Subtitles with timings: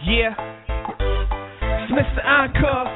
[0.00, 0.32] Yeah.
[0.32, 2.24] It's Mr.
[2.24, 2.88] Encore.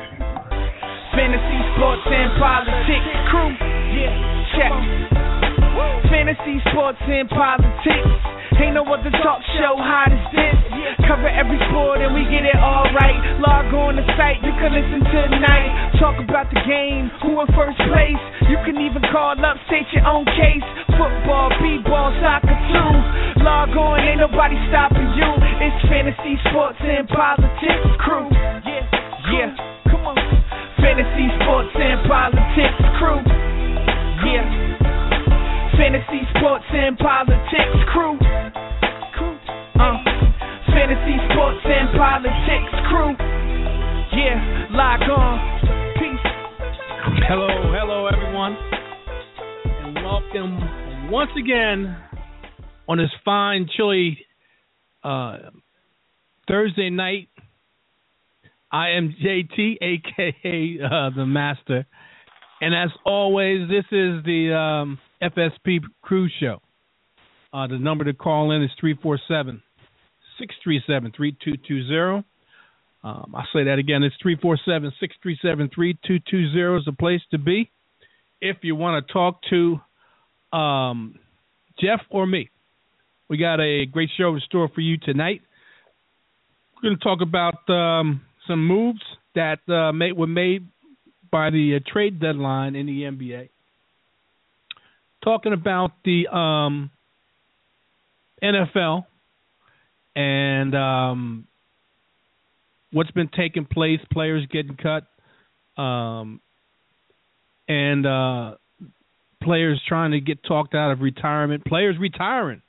[1.13, 3.53] Fantasy, sports, and politics crew.
[3.93, 4.15] Yeah.
[4.57, 4.73] Check.
[6.09, 8.35] Fantasy, sports, and politics.
[8.57, 10.57] Ain't no other talk show hot as this.
[11.05, 13.21] Cover every sport and we get it all right.
[13.43, 15.99] Log on the site, you can listen tonight.
[16.01, 18.23] Talk about the game, who in first place.
[18.49, 20.65] You can even call up, state your own case.
[20.97, 23.34] Football, b-ball, soccer too.
[23.45, 25.29] Log on, ain't nobody stopping you.
[25.61, 28.25] It's fantasy, sports, and politics crew.
[28.33, 28.89] Yeah,
[29.37, 29.53] yeah.
[29.93, 30.17] Come on.
[30.81, 33.21] Fantasy, sports, and politics crew.
[34.25, 34.49] Yeah.
[35.77, 38.17] Fantasy, sports, and politics crew.
[39.77, 40.01] Uh,
[40.73, 43.13] fantasy, sports, and politics crew.
[44.17, 45.37] Yeah, lock on.
[46.01, 46.27] Peace.
[47.29, 48.57] Hello, hello, everyone,
[49.85, 51.93] and welcome once again
[52.89, 54.19] on this fine, chilly
[55.03, 55.39] uh,
[56.49, 57.29] Thursday night.
[58.71, 61.87] I am JT, aka uh, the Master,
[62.61, 66.61] and as always, this is the um, FSP Crew Show.
[67.53, 69.63] Uh, the number to call in is 347
[70.39, 72.25] 637 3220.
[73.05, 74.03] Um, I'll say that again.
[74.03, 77.71] It's 347 637 3220 is the place to be
[78.41, 81.19] if you want to talk to um,
[81.79, 82.51] Jeff or me.
[83.29, 85.41] We got a great show in store for you tonight.
[86.77, 89.01] We're going to talk about um, some moves
[89.35, 90.67] that uh, made, were made
[91.31, 93.49] by the uh, trade deadline in the NBA.
[95.25, 96.91] Talking about the um,
[98.43, 99.07] NFL
[100.15, 101.47] and um,
[102.93, 105.05] what's been taking place, players getting cut,
[105.83, 106.43] um,
[107.69, 108.55] and uh,
[109.43, 112.61] players trying to get talked out of retirement, players retiring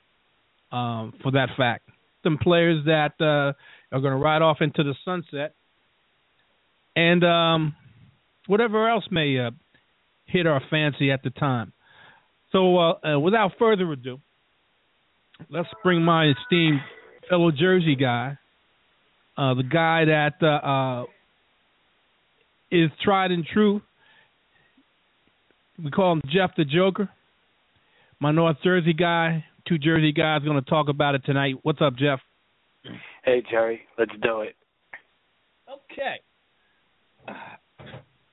[0.72, 1.88] um, for that fact.
[2.22, 3.52] Some players that uh,
[3.94, 5.54] are going to ride off into the sunset,
[6.96, 7.76] and um,
[8.46, 9.50] whatever else may uh,
[10.26, 11.72] hit our fancy at the time.
[12.52, 14.20] So, uh, uh, without further ado,
[15.50, 16.80] let's bring my esteemed
[17.28, 18.38] fellow Jersey guy,
[19.36, 21.04] uh, the guy that uh,
[22.70, 23.82] is tried and true.
[25.82, 27.08] We call him Jeff the Joker.
[28.18, 31.56] My North Jersey guy, two Jersey guys, going to talk about it tonight.
[31.62, 32.20] What's up, Jeff?
[33.24, 34.54] Hey, Jerry, let's do it.
[35.68, 36.20] Okay.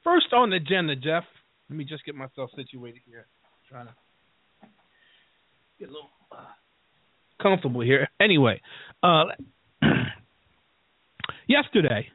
[0.04, 1.24] First on the agenda, Jeff.
[1.70, 3.26] Let me just get myself situated here.
[3.70, 3.94] trying to
[5.80, 6.36] get a little uh,
[7.42, 8.10] comfortable here.
[8.22, 8.62] Anyway,
[9.02, 9.24] uh,
[11.48, 12.08] yesterday,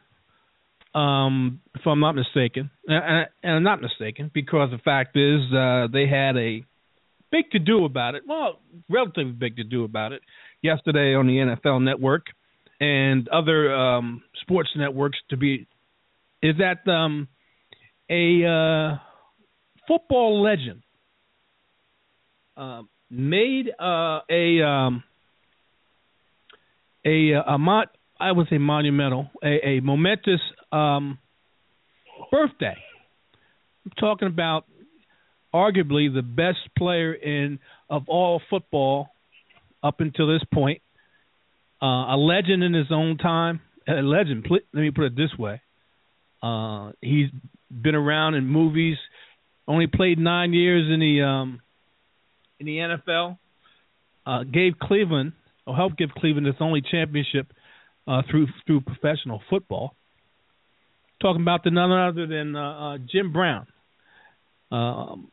[0.94, 5.88] um, if I'm not mistaken, and, and I'm not mistaken, because the fact is uh,
[5.92, 6.64] they had a
[7.30, 8.22] big to do about it.
[8.26, 10.22] Well, relatively big to do about it
[10.62, 12.26] yesterday on the NFL Network
[12.80, 15.18] and other um, sports networks.
[15.30, 15.66] To be
[16.42, 17.28] is that um,
[18.10, 18.98] a uh,
[19.86, 20.82] football legend
[22.56, 25.02] uh, made uh, a um,
[27.04, 27.86] a a mon-
[28.20, 30.40] I would say monumental, a, a momentous
[30.72, 31.18] um,
[32.30, 32.76] birthday.
[33.84, 34.64] I'm talking about
[35.54, 39.08] arguably the best player in of all football
[39.82, 40.82] up until this point,
[41.82, 43.60] uh, a legend in his own time.
[43.86, 44.46] A legend.
[44.50, 45.62] Let me put it this way:
[46.42, 47.28] uh, he's
[47.70, 48.96] been around in movies.
[49.66, 51.60] Only played nine years in the um,
[52.60, 53.38] in the NFL.
[54.26, 55.32] Uh, gave Cleveland
[55.66, 57.46] or helped give Cleveland its only championship
[58.06, 59.94] uh, through through professional football.
[61.20, 63.66] Talking about the none other than uh, uh, Jim Brown,
[64.70, 65.30] um,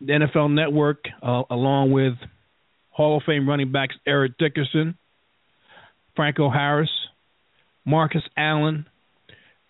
[0.00, 2.14] the NFL Network, uh, along with
[2.90, 4.96] Hall of Fame running backs Eric Dickerson,
[6.16, 6.90] Franco Harris,
[7.84, 8.86] Marcus Allen,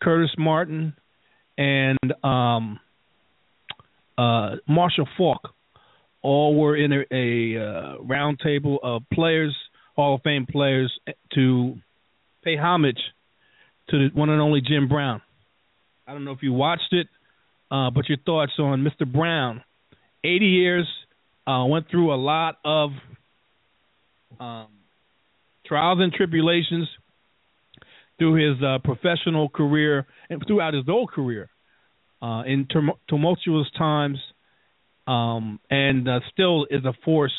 [0.03, 0.95] Curtis Martin,
[1.57, 2.81] and um,
[4.19, 5.55] uh, Marshall Faulk
[6.23, 9.55] all were in a, a uh, round table of players,
[9.97, 10.93] Hall of Fame players,
[11.35, 11.77] to
[12.43, 13.01] pay homage
[13.91, 15.21] to the one and only Jim Brown.
[16.07, 17.07] I don't know if you watched it,
[17.71, 19.11] uh, but your thoughts on Mr.
[19.11, 19.63] Brown.
[20.25, 20.89] 80 years,
[21.47, 22.91] uh, went through a lot of
[24.41, 24.69] um,
[25.67, 26.89] trials and tribulations
[28.19, 31.51] through his uh, professional career and throughout his whole career
[32.23, 34.19] uh, in tum- tumultuous times,
[35.07, 37.35] um, and uh, still is a force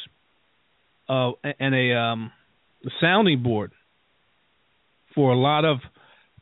[1.10, 2.32] uh, and a um,
[3.02, 3.72] sounding board
[5.16, 5.78] for a lot of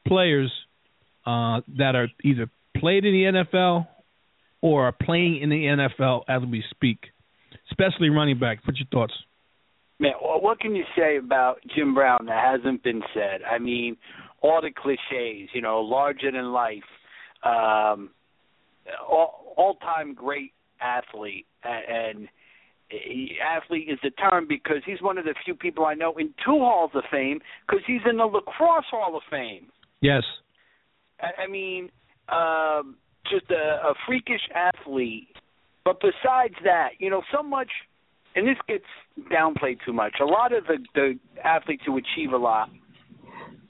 [0.06, 0.52] players
[1.26, 3.88] uh, that are either played in the NFL
[4.64, 6.98] or are playing in the NFL as we speak,
[7.70, 8.60] especially running back.
[8.64, 9.14] What's your thoughts?
[10.00, 13.42] Man, what can you say about Jim Brown that hasn't been said?
[13.44, 13.98] I mean,
[14.42, 16.82] all the cliches, you know, larger than life,
[17.44, 18.12] um,
[19.08, 22.30] all all time great athlete, and
[22.88, 26.28] he, athlete is the term because he's one of the few people I know in
[26.46, 29.68] two halls of fame because he's in the lacrosse hall of fame.
[30.02, 30.24] Yes.
[31.20, 31.90] I, I mean,
[32.30, 32.96] um,
[33.30, 35.28] just a, a freakish athlete.
[35.86, 37.70] But besides that, you know, so much,
[38.36, 38.86] and this gets
[39.32, 40.16] downplayed too much.
[40.22, 42.70] A lot of the the athletes who achieve a lot,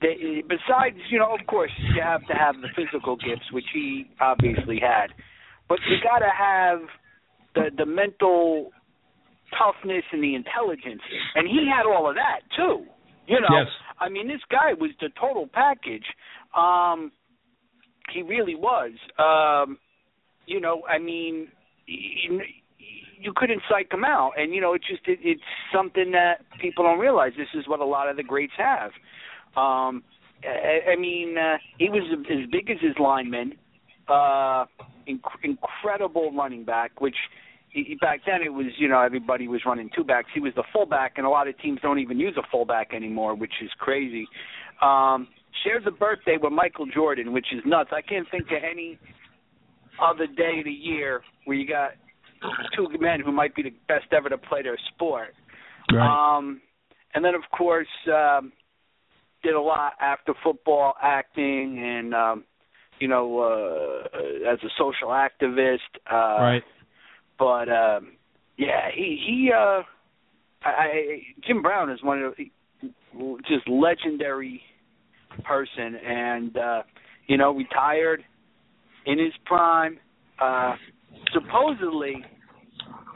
[0.01, 4.05] they, besides, you know, of course, you have to have the physical gifts, which he
[4.21, 5.07] obviously had,
[5.67, 6.79] but you got to have
[7.55, 8.71] the the mental
[9.57, 11.01] toughness and the intelligence,
[11.35, 12.85] and he had all of that too.
[13.25, 13.67] You know, yes.
[13.99, 16.05] I mean, this guy was the total package.
[16.55, 17.11] Um,
[18.11, 18.91] he really was.
[19.17, 19.77] Um,
[20.45, 21.47] you know, I mean,
[21.85, 22.41] you,
[23.19, 25.41] you couldn't psych him out, and you know, it's just it, it's
[25.73, 27.31] something that people don't realize.
[27.37, 28.91] This is what a lot of the greats have.
[29.55, 30.03] Um,
[30.43, 33.53] I, I mean, uh, he was as big as his lineman.
[34.07, 34.65] Uh,
[35.07, 37.15] inc- incredible running back, which
[38.01, 40.27] back then it was you know everybody was running two backs.
[40.33, 43.35] He was the fullback, and a lot of teams don't even use a fullback anymore,
[43.35, 44.27] which is crazy.
[44.81, 45.27] Um,
[45.63, 47.89] shares a birthday with Michael Jordan, which is nuts.
[47.93, 48.97] I can't think of any
[50.01, 51.91] other day of the year where you got
[52.75, 55.33] two men who might be the best ever to play their sport.
[55.91, 56.37] Right.
[56.37, 56.61] Um,
[57.13, 58.51] and then of course um,
[59.43, 62.43] did a lot after football, acting, and um,
[62.99, 65.77] you know uh, as a social activist.
[66.11, 66.63] Uh, right.
[67.37, 68.13] But um,
[68.57, 69.51] yeah, he he.
[69.55, 69.81] Uh,
[70.65, 72.51] I, Jim Brown is one of the
[73.47, 74.61] just legendary
[75.43, 76.83] person, and uh,
[77.27, 78.23] you know, retired
[79.05, 79.99] in his prime.
[80.41, 80.75] Uh,
[81.33, 82.23] supposedly,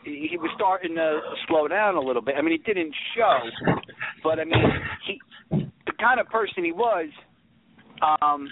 [0.03, 2.35] he, he was starting to slow down a little bit.
[2.37, 3.39] I mean, it didn't show,
[4.23, 4.63] but I mean,
[5.05, 5.19] he
[5.49, 7.09] the kind of person he was.
[8.21, 8.47] Um,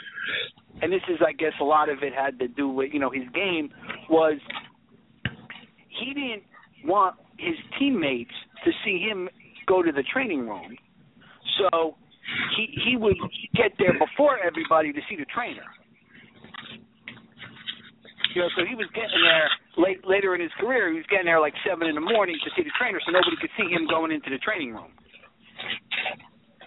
[0.81, 3.09] and this is, I guess, a lot of it had to do with you know
[3.09, 3.69] his game
[4.09, 4.39] was
[5.89, 6.43] he didn't
[6.83, 8.33] want his teammates
[8.63, 9.29] to see him
[9.67, 10.77] go to the training room.
[11.57, 11.95] So
[12.57, 13.17] he he would
[13.53, 15.65] get there before everybody to see the trainer.
[18.33, 20.91] You know, so he was getting there late later in his career.
[20.91, 23.37] He was getting there like seven in the morning to see the trainer, so nobody
[23.39, 24.91] could see him going into the training room.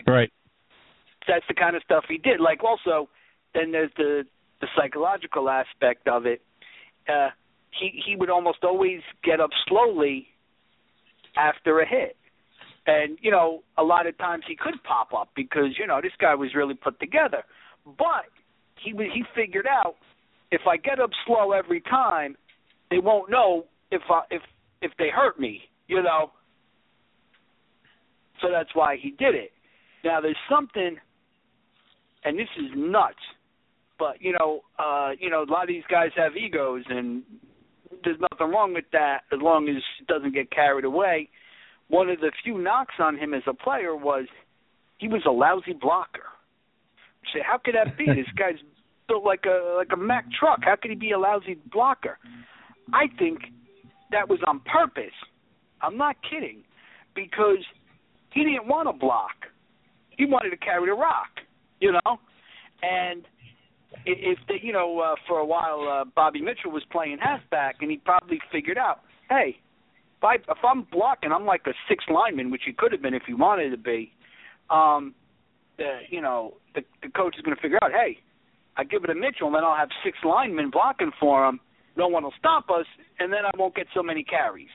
[0.06, 0.32] Right.
[1.26, 2.40] That's the kind of stuff he did.
[2.40, 3.10] Like also,
[3.55, 4.25] then there's the
[4.60, 6.40] the psychological aspect of it.
[7.08, 7.28] Uh,
[7.78, 10.28] he he would almost always get up slowly
[11.37, 12.16] after a hit.
[12.88, 16.12] And you know, a lot of times he could pop up because you know this
[16.19, 17.44] guy was really put together.
[17.85, 18.25] But
[18.82, 19.96] he he figured out
[20.50, 22.35] if I get up slow every time,
[22.90, 24.40] they won't know if I, if
[24.81, 25.61] if they hurt me.
[25.87, 26.32] You know.
[28.40, 29.52] So that's why he did it.
[30.02, 30.96] Now there's something,
[32.25, 33.17] and this is nuts,
[33.99, 37.23] but you know, uh, you know, a lot of these guys have egos, and
[38.02, 41.29] there's nothing wrong with that as long as it doesn't get carried away
[41.88, 44.26] one of the few knocks on him as a player was
[44.99, 46.26] he was a lousy blocker.
[47.32, 48.05] say, how could that be?
[48.06, 48.61] this guy's
[49.08, 50.61] built like a like a Mack truck.
[50.62, 52.19] How could he be a lousy blocker?
[52.93, 53.40] I think
[54.11, 55.14] that was on purpose.
[55.82, 56.62] I'm not kidding,
[57.14, 57.64] because
[58.32, 59.46] he didn't want to block.
[60.11, 61.29] He wanted to carry the rock,
[61.81, 62.19] you know.
[62.82, 63.24] And
[64.05, 67.91] if they, you know, uh, for a while, uh, Bobby Mitchell was playing halfback, and
[67.91, 69.58] he probably figured out, hey,
[70.19, 73.15] if I if I'm blocking, I'm like a six lineman, which he could have been
[73.15, 74.13] if he wanted to be.
[74.70, 75.15] Um,
[75.79, 78.19] the you know the the coach is going to figure out, hey,
[78.77, 81.60] I give it to Mitchell, and then I'll have six linemen blocking for him.
[81.96, 82.87] No one will stop us,
[83.19, 84.69] and then I won't get so many carries.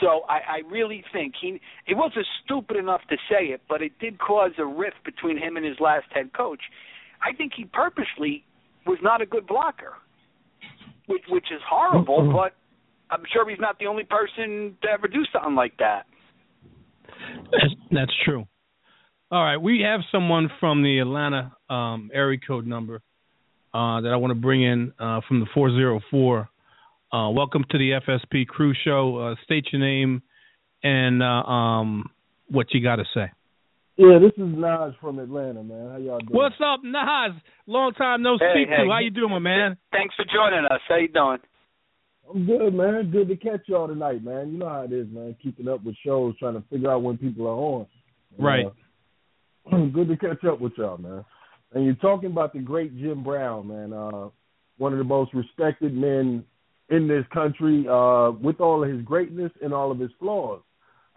[0.00, 3.92] So I, I really think he he wasn't stupid enough to say it, but it
[3.98, 6.60] did cause a rift between him and his last head coach.
[7.22, 8.44] I think he purposely
[8.86, 9.94] was not a good blocker,
[11.06, 12.32] which which is horrible, Mm-hmm.
[12.36, 12.54] but
[13.10, 16.06] I'm sure he's not the only person to ever do something like that.
[17.52, 18.46] That's, that's true.
[19.30, 23.02] All right, we have someone from the Atlanta um, area code number
[23.72, 26.48] uh, that I want to bring in uh, from the 404.
[27.12, 29.16] Uh, welcome to the FSP Crew Show.
[29.16, 30.22] Uh, state your name
[30.82, 32.04] and uh, um,
[32.48, 33.30] what you got to say.
[33.96, 35.90] Yeah, this is Nas from Atlanta, man.
[35.90, 36.30] How y'all doing?
[36.30, 37.40] What's up, Nas?
[37.66, 38.84] Long time no Hey, speak hey.
[38.84, 38.90] to.
[38.90, 39.76] How you doing, my man?
[39.92, 40.80] Thanks for joining us.
[40.88, 41.38] How you doing?
[42.30, 43.10] I'm good, man.
[43.10, 44.52] Good to catch y'all tonight, man.
[44.52, 45.36] You know how it is, man.
[45.42, 47.86] Keeping up with shows, trying to figure out when people are on.
[48.38, 48.66] Right.
[49.70, 51.24] Uh, good to catch up with y'all, man.
[51.72, 53.92] And you're talking about the great Jim Brown, man.
[53.92, 54.28] Uh,
[54.78, 56.44] one of the most respected men
[56.90, 60.60] in this country, uh, with all of his greatness and all of his flaws.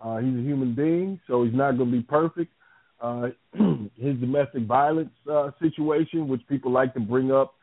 [0.03, 2.51] Uh, he's a human being, so he's not going to be perfect.
[3.01, 3.27] uh,
[3.95, 7.53] his domestic violence uh, situation, which people like to bring up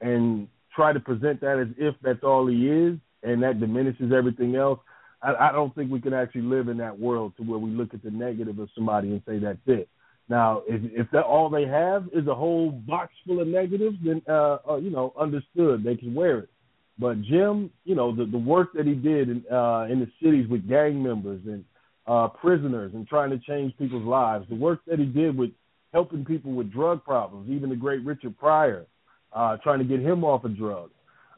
[0.00, 4.56] and try to present that as if that's all he is, and that diminishes everything
[4.56, 4.80] else.
[5.22, 7.94] I, I don't think we can actually live in that world to where we look
[7.94, 9.88] at the negative of somebody and say that's it.
[10.28, 14.22] Now, if if that all they have is a whole box full of negatives, then
[14.28, 16.50] uh, uh you know, understood they can wear it.
[16.98, 20.48] But Jim, you know, the the work that he did in uh in the cities
[20.48, 21.64] with gang members and
[22.06, 25.50] uh prisoners and trying to change people's lives, the work that he did with
[25.92, 28.86] helping people with drug problems, even the great Richard Pryor,
[29.32, 30.92] uh trying to get him off of drugs.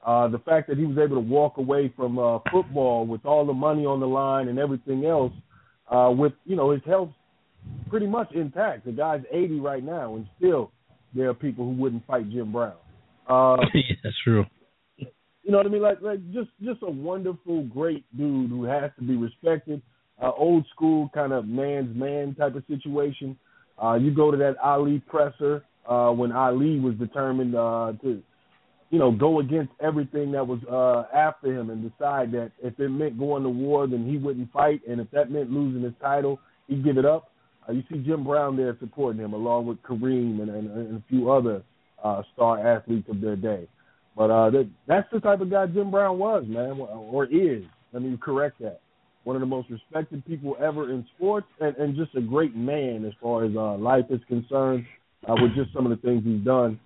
[0.05, 3.47] Uh, the fact that he was able to walk away from uh, football with all
[3.47, 5.33] the money on the line and everything else,
[5.89, 7.11] uh, with you know his health
[7.89, 8.85] pretty much intact.
[8.85, 10.73] The guy's 80 right now, and still
[11.15, 12.75] there are people who wouldn't fight Jim Brown.
[13.29, 14.45] Uh, yeah, that's true.
[14.99, 15.83] You know what I mean?
[15.83, 19.83] Like, like just just a wonderful, great dude who has to be respected.
[20.21, 23.37] Uh, old school kind of man's man type of situation.
[23.83, 28.23] Uh, you go to that Ali presser uh, when Ali was determined uh, to
[28.93, 32.91] you know, go against everything that was uh, after him and decide that if it
[32.91, 36.39] meant going to war, then he wouldn't fight, and if that meant losing his title,
[36.69, 37.31] he'd give it up.
[37.67, 41.03] Uh, you see Jim Brown there supporting him, along with Kareem and, and, and a
[41.09, 41.63] few other
[42.05, 43.67] uh, star athletes of their day.
[44.15, 47.65] But uh, that, that's the type of guy Jim Brown was, man, or is.
[47.95, 48.81] Let me correct that.
[49.25, 53.07] One of the most respected people ever in sports, and, and just a great man
[53.07, 54.85] as far as uh, life is concerned,
[55.29, 56.79] uh, with just some of the things he's done.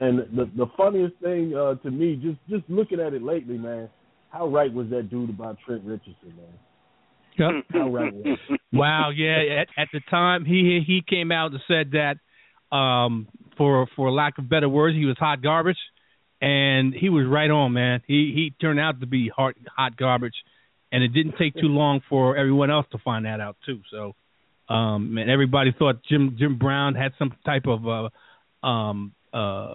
[0.00, 3.88] And the the funniest thing uh, to me, just just looking at it lately, man,
[4.30, 6.58] how right was that dude about Trent Richardson, man?
[7.38, 7.64] Yep.
[7.72, 8.38] How right was.
[8.72, 9.62] wow, yeah.
[9.62, 14.38] At, at the time, he he came out and said that, um, for for lack
[14.38, 15.78] of better words, he was hot garbage,
[16.40, 18.02] and he was right on, man.
[18.06, 20.34] He he turned out to be hot hot garbage,
[20.90, 23.80] and it didn't take too long for everyone else to find that out too.
[23.90, 24.14] So,
[24.72, 29.74] um, and everybody thought Jim Jim Brown had some type of uh, um, uh,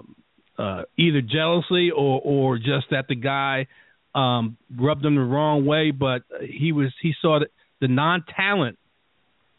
[0.57, 3.67] uh, either jealousy or or just that the guy
[4.15, 5.91] um, rubbed him the wrong way.
[5.91, 7.47] But he was he saw the,
[7.79, 8.79] the non talent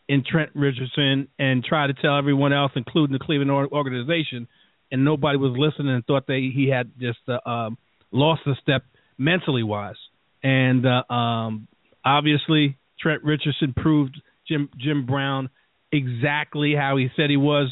[0.09, 4.49] in Trent Richardson and tried to tell everyone else, including the Cleveland organization,
[4.91, 7.79] and nobody was listening and thought they he had just uh, um,
[8.11, 8.83] lost a step
[9.19, 9.97] mentally wise.
[10.43, 11.69] And uh, um,
[12.05, 15.51] obviously, Trent Richardson proved Jim Jim Brown
[15.93, 17.69] exactly how he said he was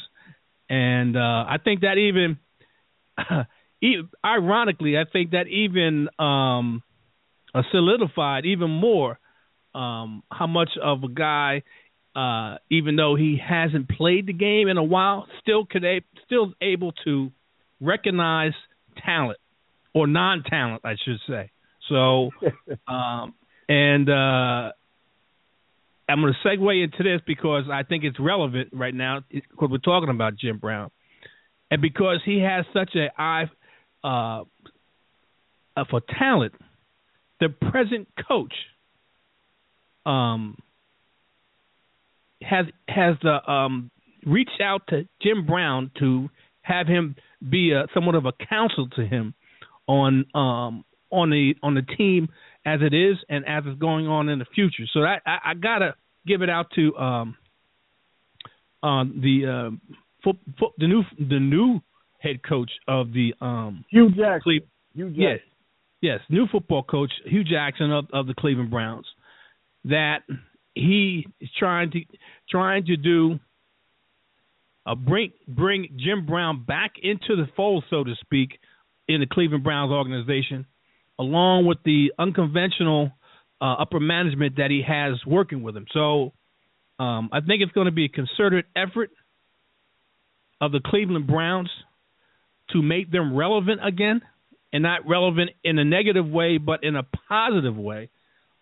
[0.69, 2.39] and uh, I think that even,
[3.81, 6.83] even, ironically, I think that even um,
[7.55, 9.19] uh, solidified even more
[9.75, 11.63] um, how much of a guy,
[12.17, 16.53] uh, even though he hasn't played the game in a while, still could a- still
[16.61, 17.31] able to
[17.81, 18.55] recognize
[19.05, 19.39] talent
[19.95, 21.51] or non-talent, I should say.
[21.89, 22.31] So,
[22.89, 23.35] um,
[23.69, 24.73] and uh,
[26.09, 29.79] I'm going to segue into this because I think it's relevant right now because we're
[29.79, 30.91] talking about Jim Brown,
[31.71, 33.45] and because he has such an eye
[34.05, 34.45] uh,
[35.91, 36.55] for talent.
[37.39, 38.55] The present coach
[40.07, 40.57] um,
[42.41, 43.91] has has uh, um,
[44.25, 46.31] reached out to Jim Brown to
[46.63, 47.17] have him
[47.49, 49.35] be a, somewhat of a counsel to him
[49.87, 52.29] on um, on the on the team
[52.67, 54.83] as it is and as it's going on in the future.
[54.93, 55.95] So I, I, I gotta
[56.27, 57.37] give it out to um,
[58.83, 59.93] uh, the uh,
[60.23, 61.81] fo- fo- the new the new
[62.19, 64.41] head coach of the um, Hue Jackson.
[64.43, 65.23] Cle- Hue Jackson.
[65.23, 65.39] Yes,
[66.03, 69.07] yes, new football coach Hue Jackson of, of the Cleveland Browns.
[69.85, 70.23] That
[70.75, 72.01] he is trying to
[72.51, 73.39] trying to do
[74.85, 78.59] uh, bring bring Jim Brown back into the fold, so to speak,
[79.07, 80.67] in the Cleveland Browns organization
[81.19, 83.11] along with the unconventional
[83.61, 85.87] uh, upper management that he has working with him.
[85.93, 86.33] So
[86.99, 89.11] um, I think it's going to be a concerted effort
[90.61, 91.71] of the Cleveland Browns
[92.73, 94.21] to make them relevant again,
[94.73, 98.11] and not relevant in a negative way, but in a positive way.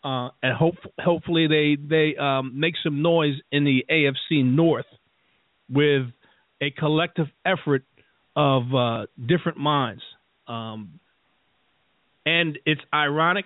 [0.05, 4.85] Uh, and hope, hopefully they they um, make some noise in the AFC North
[5.71, 6.03] with
[6.61, 7.85] a collective effort
[8.37, 10.03] of uh, different minds.
[10.47, 11.01] Um,
[12.27, 13.45] and it's ironic,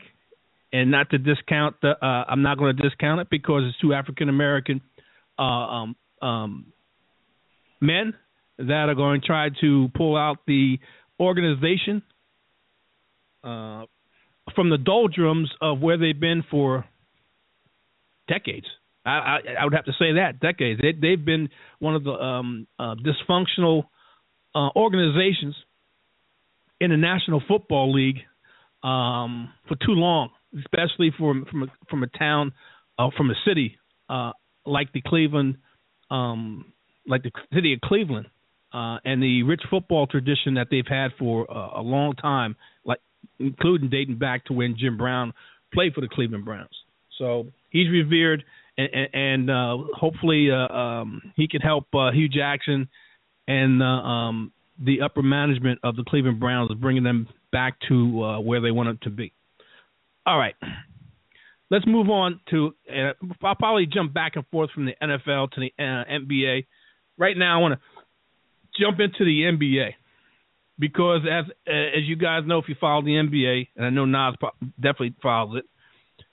[0.72, 1.92] and not to discount the.
[2.02, 4.80] Uh, I'm not going to discount it because it's two African American
[5.38, 6.66] uh, um, um,
[7.80, 8.14] men
[8.58, 10.78] that are going to try to pull out the
[11.20, 12.02] organization
[13.44, 13.84] uh,
[14.54, 16.84] from the doldrums of where they've been for
[18.28, 18.66] decades.
[19.04, 20.80] I, I, I would have to say that decades.
[20.80, 23.84] They, they've been one of the um, uh, dysfunctional
[24.54, 25.54] uh, organizations
[26.80, 28.18] in the National Football League
[28.82, 32.52] um, for too long, especially from from a, from a town,
[32.98, 34.32] uh, from a city uh,
[34.66, 35.56] like the Cleveland
[36.10, 36.72] um,
[37.06, 38.26] like the city of Cleveland
[38.72, 43.00] uh, and the rich football tradition that they've had for a long time, like
[43.38, 45.32] including dating back to when Jim Brown
[45.72, 46.68] played for the Cleveland Browns.
[47.18, 48.44] So he's revered,
[48.76, 52.88] and, and uh, hopefully uh, um, he can help uh, Hue Jackson
[53.46, 58.60] and um, the upper management of the Cleveland Browns, bringing them back to uh, where
[58.60, 59.32] they want them to be.
[60.26, 60.54] All right.
[61.70, 62.74] Let's move on to.
[62.90, 63.12] Uh,
[63.44, 66.66] I'll probably jump back and forth from the NFL to the uh, NBA.
[67.18, 67.80] Right now, I want to
[68.80, 69.94] jump into the NBA
[70.78, 74.36] because, as as you guys know, if you follow the NBA, and I know Nas
[74.76, 75.64] definitely follows it,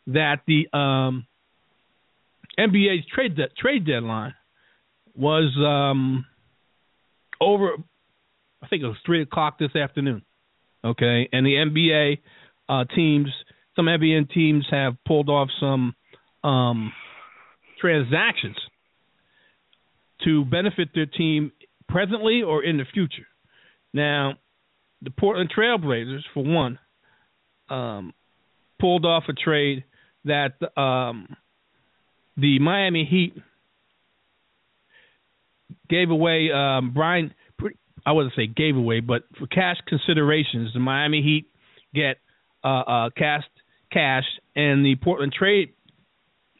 [0.08, 1.26] that the um,
[2.58, 4.34] NBA's trade de- trade deadline
[5.16, 6.26] was um,
[7.42, 7.72] over.
[8.62, 10.24] I think it was three o'clock this afternoon.
[10.86, 12.20] Okay, and the NBA
[12.70, 13.30] uh, teams
[13.76, 15.96] some NBA teams have pulled off some
[16.44, 16.94] um,
[17.80, 18.56] transactions
[20.24, 21.52] to benefit their team
[21.90, 23.28] presently or in the future.
[23.94, 24.36] Now,
[25.02, 26.80] the Portland Trailblazers, for one,
[27.70, 28.14] um,
[28.80, 29.84] pulled off a trade
[30.24, 31.36] that um,
[32.38, 33.36] the Miami Heat
[35.90, 37.34] gave away um, Brian.
[38.06, 41.48] I wouldn't say gave away, but for cash considerations, the Miami Heat
[41.94, 42.18] get
[42.64, 43.48] uh, uh, cast
[43.92, 45.74] cash, and the Portland Trade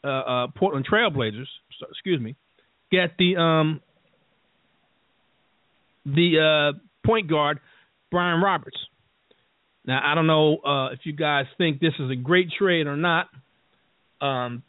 [0.04, 1.48] uh, uh, Portland Trailblazers,
[1.90, 2.36] excuse me,
[2.90, 3.80] get the um
[6.04, 7.58] the uh, point guard
[8.10, 8.78] Brian Roberts.
[9.84, 12.96] Now I don't know uh, if you guys think this is a great trade or
[12.96, 13.28] not.
[14.20, 14.62] Um,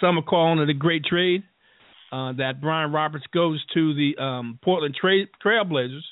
[0.00, 1.42] some are calling it a great trade.
[2.12, 6.02] Uh, that Brian Roberts goes to the um, Portland Trail Trailblazers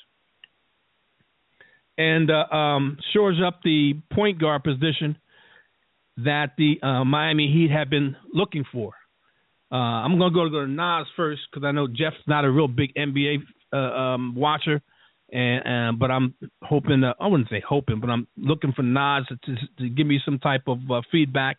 [1.97, 5.17] and uh, um, shores up the point guard position
[6.17, 8.93] that the uh, Miami Heat have been looking for.
[9.71, 12.69] Uh, I'm going to go to Nas first because I know Jeff's not a real
[12.69, 13.39] big NBA
[13.73, 14.81] uh, um, watcher,
[15.31, 19.89] and but I'm hoping I wouldn't say hoping, but I'm looking for Nas to, to
[19.89, 20.79] give me some type of
[21.11, 21.57] feedback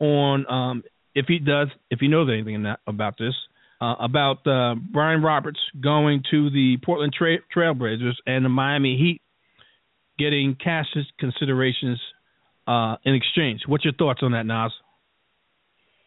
[0.00, 0.82] on um,
[1.14, 3.34] if he does, if he knows anything about this.
[3.80, 9.22] Uh, about uh, Brian Roberts going to the Portland Tra- Trailblazers and the Miami Heat
[10.18, 10.86] getting cash
[11.20, 12.00] considerations
[12.66, 13.60] uh, in exchange.
[13.66, 14.72] What's your thoughts on that, Nas?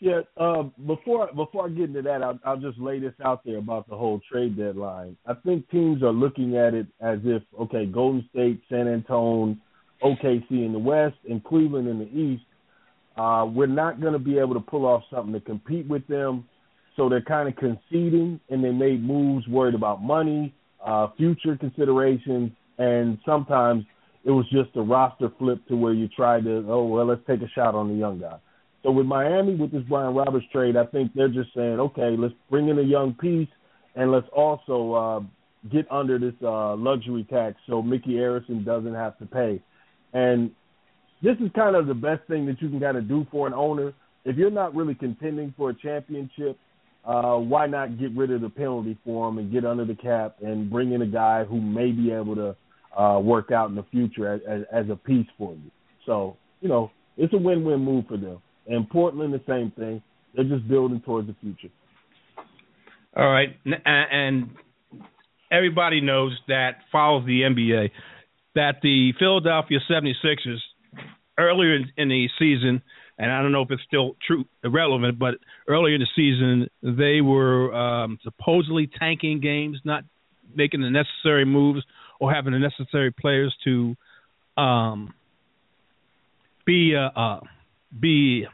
[0.02, 3.60] Yeah, uh, before before I get into that, I'll, I'll just lay this out there
[3.60, 5.16] about the whole trade deadline.
[5.28, 9.56] I think teams are looking at it as if okay, Golden State, San Antonio,
[10.04, 12.44] OKC in the West, and Cleveland in the East.
[13.16, 16.46] Uh, we're not going to be able to pull off something to compete with them,
[16.96, 20.54] so they're kind of conceding, and they made moves worried about money,
[20.86, 23.86] uh, future considerations, and sometimes
[24.24, 27.42] it was just a roster flip to where you tried to, oh, well, let's take
[27.42, 28.38] a shot on the young guy.
[28.84, 32.34] So with Miami, with this Brian Roberts trade, I think they're just saying, okay, let's
[32.50, 33.50] bring in a young piece
[33.96, 39.18] and let's also uh, get under this uh, luxury tax so Micky Arison doesn't have
[39.20, 39.62] to pay.
[40.14, 40.52] And
[41.22, 43.54] this is kind of the best thing that you can kind of do for an
[43.54, 43.94] owner.
[44.26, 46.58] If you're not really contending for a championship,
[47.06, 50.38] uh, why not get rid of the penalty for him and get under the cap
[50.42, 52.56] and bring in a guy who may be able to
[53.00, 55.72] uh, work out in the future as, as, as a piece for you.
[56.06, 58.40] So, you know, it's a win-win move for them.
[58.68, 60.02] And Portland, the same thing.
[60.36, 61.74] They're just building towards the future.
[63.16, 64.52] All right, and
[65.52, 67.90] everybody knows that follows the NBA
[68.56, 70.60] that the Philadelphia 76ers
[71.38, 72.82] earlier in the season,
[73.22, 75.36] and I don't know if it's still true irrelevant, but
[75.68, 80.04] earlier in the season they were um, supposedly tanking games, not
[80.56, 81.84] making the necessary moves
[82.20, 83.96] or having the necessary players to
[84.58, 85.14] um,
[86.66, 87.40] be uh, uh,
[87.98, 88.46] be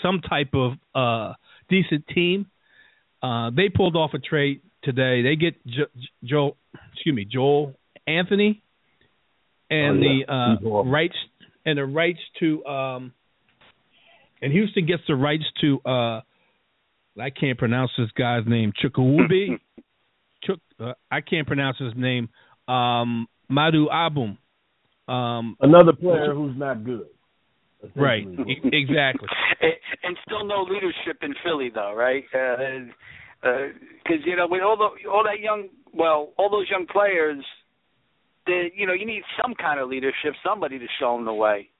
[0.00, 1.34] some type of uh,
[1.68, 2.46] decent team.
[3.20, 5.22] Uh, they pulled off a trade today.
[5.22, 6.56] They get jo- Joel,
[6.92, 7.74] excuse me, Joel
[8.06, 8.62] Anthony,
[9.68, 10.54] and oh, yeah.
[10.60, 11.16] the uh, rights
[11.66, 13.12] and the rights to um,
[14.42, 16.20] and Houston gets the rights to uh,
[17.20, 19.58] I can't pronounce this guy's name, Chukwubi.
[20.44, 22.28] Chuk, uh, I can't pronounce his name
[22.68, 24.38] um, Maduabum.
[25.08, 27.06] Um, Another player who's not good.
[27.94, 29.28] Right, exactly.
[30.02, 32.24] and still no leadership in Philly, though, right?
[32.24, 32.90] Because
[33.44, 37.44] uh, uh, you know, with all the all that young, well, all those young players,
[38.46, 41.70] they, you know, you need some kind of leadership, somebody to show them the way.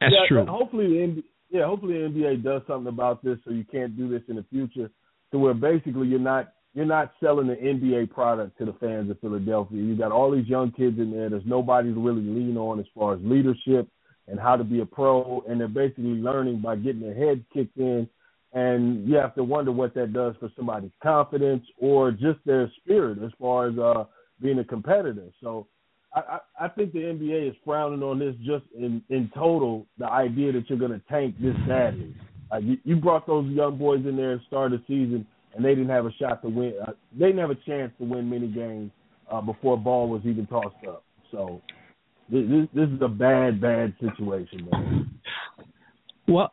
[0.00, 0.46] That's yeah, true.
[0.46, 4.08] Hopefully, the NBA, yeah, hopefully the NBA does something about this, so you can't do
[4.08, 4.90] this in the future,
[5.32, 9.20] to where basically you're not you're not selling the NBA product to the fans of
[9.20, 9.80] Philadelphia.
[9.80, 11.30] You got all these young kids in there.
[11.30, 13.88] There's nobody to really lean on as far as leadership
[14.26, 17.76] and how to be a pro, and they're basically learning by getting their heads kicked
[17.76, 18.08] in
[18.54, 23.18] and you have to wonder what that does for somebody's confidence or just their spirit
[23.22, 24.04] as far as uh,
[24.40, 25.28] being a competitor.
[25.42, 25.66] So
[26.14, 29.86] I, I, think the NBA is frowning on this just in in total.
[29.98, 32.14] The idea that you're going to tank this badly.
[32.52, 35.70] Uh, you, you brought those young boys in there and started the season, and they
[35.70, 36.74] didn't have a shot to win.
[36.86, 38.90] Uh, they didn't have a chance to win many games
[39.30, 41.04] uh, before ball was even tossed up.
[41.30, 41.60] So
[42.30, 45.10] this, this is a bad, bad situation, man.
[46.28, 46.52] Well,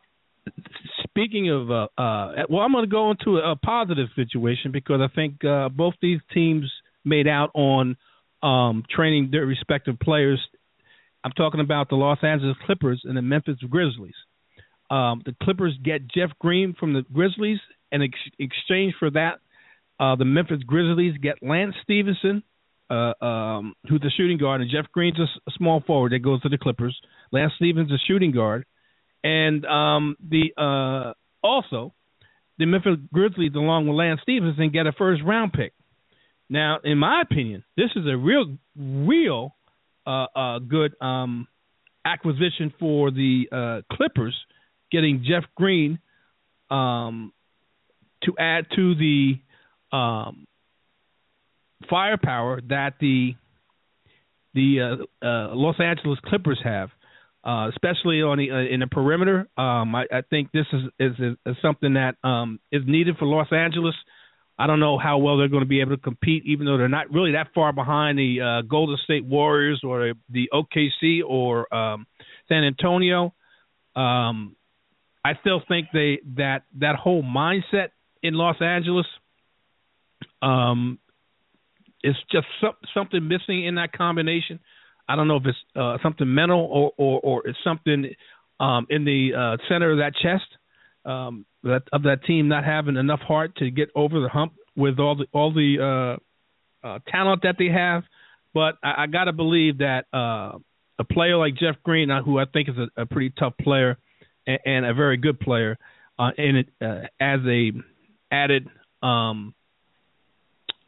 [1.04, 5.00] speaking of, uh, uh, well, I'm going to go into a, a positive situation because
[5.00, 6.70] I think uh, both these teams
[7.04, 7.96] made out on
[8.42, 10.40] um, training their respective players.
[11.24, 14.14] I'm talking about the Los Angeles Clippers and the Memphis Grizzlies.
[14.90, 19.40] Um, the Clippers get Jeff Green from the Grizzlies, and ex- exchange for that,
[20.00, 22.42] uh, the Memphis Grizzlies get Lance Stephenson,
[22.90, 26.42] uh, um, who's the shooting guard, and Jeff Green's a, a small forward that goes
[26.42, 26.98] to the Clippers.
[27.30, 28.66] Lance Stephenson's a shooting guard,
[29.22, 31.14] and um, the uh,
[31.46, 31.94] also
[32.58, 35.72] the Memphis Grizzlies, along with Lance Stephenson, get a first round pick.
[36.52, 39.54] Now, in my opinion, this is a real, real
[40.06, 41.48] uh, uh, good um,
[42.04, 44.36] acquisition for the uh, Clippers,
[44.90, 45.98] getting Jeff Green
[46.70, 47.32] um,
[48.24, 49.40] to add to the
[49.96, 50.46] um,
[51.88, 53.34] firepower that the
[54.52, 56.90] the uh, uh, Los Angeles Clippers have,
[57.44, 59.48] uh, especially on the in the perimeter.
[59.56, 63.50] Um, I, I think this is, is is something that um, is needed for Los
[63.50, 63.94] Angeles.
[64.58, 66.88] I don't know how well they're going to be able to compete, even though they're
[66.88, 72.06] not really that far behind the uh, Golden State Warriors or the OKC or um,
[72.48, 73.34] San Antonio.
[73.96, 74.56] Um,
[75.24, 77.88] I still think they that that whole mindset
[78.22, 79.06] in Los Angeles
[80.42, 80.98] um,
[82.02, 84.60] is just some, something missing in that combination.
[85.08, 88.12] I don't know if it's uh, something mental or, or, or it's something
[88.60, 90.44] um, in the uh, center of that chest
[91.04, 94.98] um, that of that team not having enough heart to get over the hump with
[94.98, 96.18] all the all the
[96.84, 98.02] uh, uh, talent that they have.
[98.54, 100.58] But I, I got to believe that uh,
[100.98, 103.98] a player like Jeff Green, uh, who I think is a, a pretty tough player
[104.46, 105.78] and, and a very good player,
[106.18, 107.72] uh, and it, uh, as a
[108.30, 108.68] added,
[109.02, 109.54] um,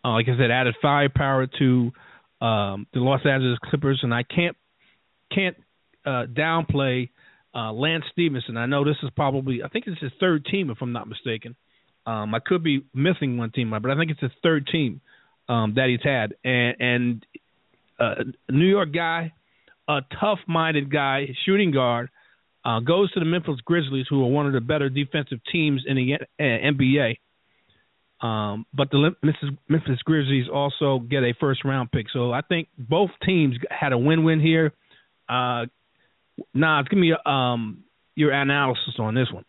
[0.05, 1.93] uh, like I said, added firepower to
[2.41, 4.57] um, the Los Angeles Clippers, and I can't
[5.33, 5.57] can't
[6.05, 7.09] uh, downplay
[7.55, 8.57] uh, Lance Stephenson.
[8.57, 11.57] I know this is probably I think it's his third team if I'm not mistaken.
[12.07, 15.01] Um, I could be missing one team, but I think it's his third team
[15.49, 17.27] um, that he's had, and, and
[17.99, 18.15] uh,
[18.51, 19.33] New York guy,
[19.89, 22.11] a tough-minded guy, shooting guard,
[22.65, 25.97] uh, goes to the Memphis Grizzlies, who are one of the better defensive teams in
[25.97, 27.19] the uh, NBA.
[28.21, 32.07] Um, but the Memphis, Memphis Grizzlies also get a first round pick.
[32.13, 34.73] So I think both teams had a win win here.
[35.29, 35.67] Uh,
[36.53, 39.45] nah, give me um, your analysis on this one.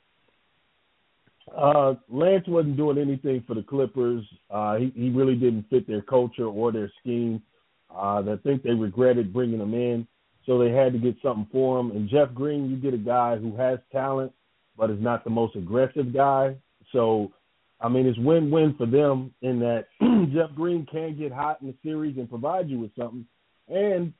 [1.56, 4.26] Uh, Lance wasn't doing anything for the Clippers.
[4.50, 7.42] Uh, he, he really didn't fit their culture or their scheme.
[7.90, 10.08] Uh, I think they regretted bringing him in,
[10.46, 11.92] so they had to get something for him.
[11.92, 14.34] And Jeff Green, you get a guy who has talent,
[14.78, 16.58] but is not the most aggressive guy.
[16.92, 17.32] So,
[17.80, 19.86] I mean, it's win-win for them in that
[20.34, 23.26] Jeff Green can get hot in the series and provide you with something.
[23.70, 24.14] And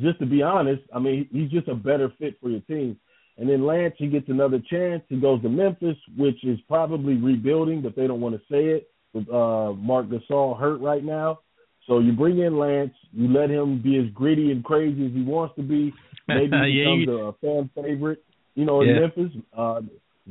[0.00, 2.98] just to be honest, I mean, he's just a better fit for your team.
[3.36, 5.02] And then Lance, he gets another chance.
[5.08, 8.88] He goes to Memphis, which is probably rebuilding, but they don't want to say it
[9.12, 11.40] with uh, Marc Gasol hurt right now.
[11.86, 15.22] So you bring in Lance, you let him be as gritty and crazy as he
[15.22, 15.92] wants to be.
[16.28, 17.20] Maybe he yeah, becomes you...
[17.20, 19.00] a fan favorite, you know, in yeah.
[19.00, 19.32] Memphis.
[19.56, 19.80] Uh,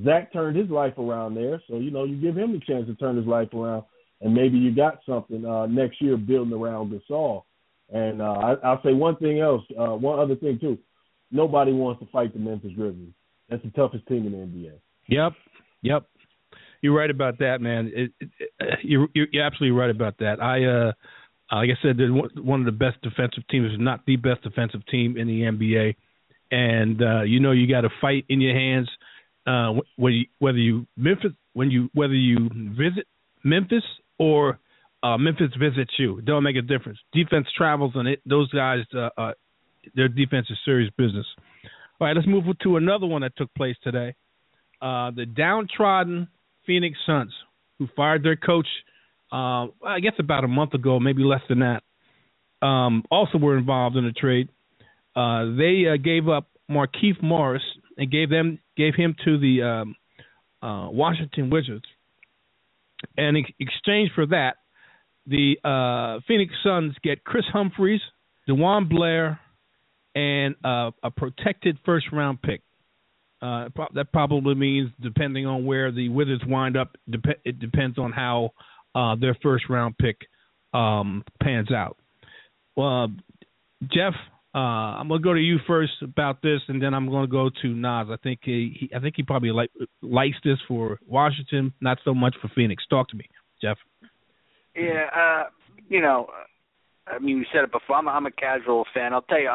[0.04, 2.96] Zach turned his life around there, so you know you give him the chance to
[2.96, 3.84] turn his life around,
[4.22, 7.44] and maybe you got something uh, next year building around Gasol.
[7.92, 10.78] And uh, I, I'll say one thing else, uh, one other thing too
[11.34, 13.12] nobody wants to fight the Memphis Grizzlies.
[13.50, 14.74] That's the toughest team in the NBA.
[15.08, 15.34] Yep,
[15.82, 16.04] yep.
[16.82, 17.92] You're right about that, man.
[17.94, 20.42] It, it, it, you're, you're absolutely right about that.
[20.42, 20.92] I, uh,
[21.52, 24.86] like I said, they're one of the best defensive teams, if not the best defensive
[24.88, 25.96] team in the NBA.
[26.52, 28.90] And uh, you know, you got a fight in your hands.
[29.46, 33.08] Uh, whether you, whether you Memphis, when you whether you visit
[33.44, 33.84] Memphis
[34.20, 34.60] or
[35.04, 36.98] uh, Memphis visits you, don't make a difference.
[37.12, 39.32] Defense travels, and it, those guys uh, uh,
[39.96, 41.26] their defense is serious business.
[42.00, 44.16] All right, let's move to another one that took place today.
[44.82, 46.30] Uh, the downtrodden
[46.66, 47.34] Phoenix Suns,
[47.80, 48.68] who fired their coach,
[49.32, 51.84] uh, I guess about a month ago, maybe less than that,
[52.66, 54.48] um, also were involved in the trade.
[55.16, 57.64] Uh, they gave up Markieff Morris
[57.98, 59.96] and gave them gave him to the um,
[60.96, 61.86] Washington Wizards.
[63.18, 64.56] And in exchange for that,
[65.26, 68.02] the uh, Phoenix Suns get Kris Humphries,
[68.48, 69.40] DeJuan Blair,
[70.16, 72.62] and uh, a protected first round pick.
[73.42, 76.96] Uh, that probably means depending on where the Wizards wind up,
[77.44, 78.52] it depends on how
[78.96, 80.18] uh, their first round pick
[80.74, 81.98] um, pans out.
[82.78, 83.10] Well,
[83.92, 84.14] Jeff,
[84.56, 87.68] uh, I'm gonna go to you first about this, and then I'm gonna go to
[87.68, 88.08] Nas.
[88.10, 92.14] I think he, he I think he probably like, likes this for Washington, not so
[92.14, 92.84] much for Phoenix.
[92.90, 93.26] Talk to me,
[93.62, 93.78] Jeff.
[94.76, 95.44] Yeah, uh,
[95.88, 96.28] you know,
[97.08, 97.98] I mean, we said it before.
[97.98, 99.14] I'm a, I'm a casual fan.
[99.14, 99.54] I'll tell you,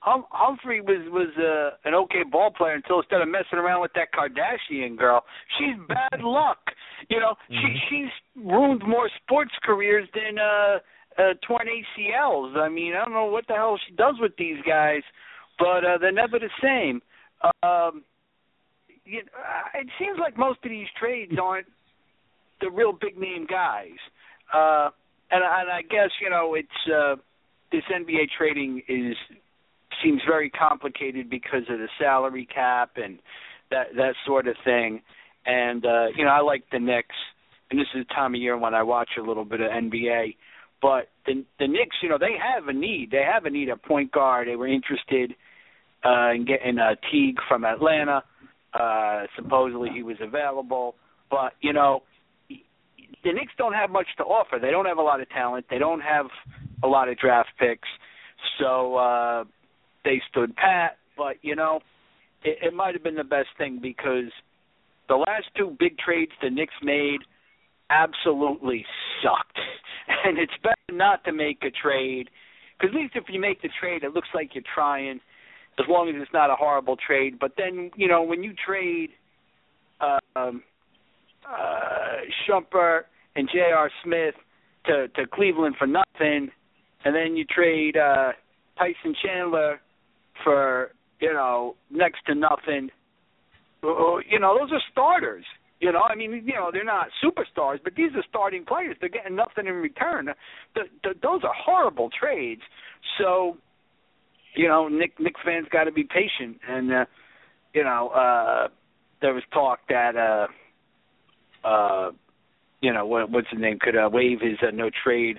[0.00, 3.92] hum- Humphrey was was uh, an okay ball player until instead of messing around with
[3.94, 5.24] that Kardashian girl,
[5.58, 6.58] she's bad luck.
[7.08, 7.66] You know, mm-hmm.
[7.66, 10.78] she she's ruined more sports careers than uh,
[11.18, 12.56] uh torn ACLs.
[12.56, 15.02] I mean, I don't know what the hell she does with these guys,
[15.58, 17.00] but uh, they're never the same.
[17.62, 18.04] Um,
[19.04, 19.30] you know,
[19.74, 21.66] it seems like most of these trades aren't
[22.60, 23.98] the real big name guys.
[24.52, 24.90] Uh,
[25.30, 27.16] and, and I guess you know it's uh,
[27.70, 29.16] this NBA trading is
[30.02, 33.18] seems very complicated because of the salary cap and
[33.70, 35.00] that that sort of thing.
[35.46, 37.16] And uh, you know, I like the Knicks,
[37.70, 40.36] and this is the time of year when I watch a little bit of NBA.
[40.80, 43.10] But the the Knicks, you know, they have a need.
[43.10, 44.48] They have a need at point guard.
[44.48, 45.34] They were interested
[46.04, 48.22] uh, in getting uh, Teague from Atlanta.
[48.72, 50.94] Uh, supposedly he was available,
[51.30, 52.02] but you know,
[53.24, 54.58] the Knicks don't have much to offer.
[54.60, 55.66] They don't have a lot of talent.
[55.70, 56.26] They don't have
[56.82, 57.88] a lot of draft picks.
[58.58, 59.44] So uh,
[60.04, 60.98] they stood pat.
[61.16, 61.80] But you know,
[62.44, 64.32] it, it might have been the best thing because
[65.08, 67.20] the last two big trades the Knicks made
[67.90, 68.84] absolutely
[69.22, 69.58] sucked,
[70.24, 72.30] and it's better not to make a trade
[72.78, 75.20] because at least if you make the trade, it looks like you're trying,
[75.78, 77.38] as long as it's not a horrible trade.
[77.38, 79.10] But then you know when you trade.
[80.34, 80.64] Um,
[81.48, 83.02] uh, Shumpert
[83.36, 83.90] and J.R.
[84.04, 84.34] Smith
[84.86, 86.50] to to Cleveland for nothing,
[87.04, 88.32] and then you trade uh,
[88.78, 89.80] Tyson Chandler
[90.44, 92.90] for you know next to nothing.
[93.82, 95.44] You know those are starters.
[95.80, 98.96] You know, I mean, you know, they're not superstars, but these are starting players.
[99.00, 100.26] They're getting nothing in return.
[100.76, 102.60] The, the, those are horrible trades.
[103.18, 103.56] So,
[104.54, 107.04] you know, Knick Knick fans got to be patient, and uh,
[107.74, 108.68] you know, uh,
[109.20, 110.46] there was talk that uh,
[111.64, 112.10] uh,
[112.80, 115.36] you know what, what's his name could uh, waive his uh, no trade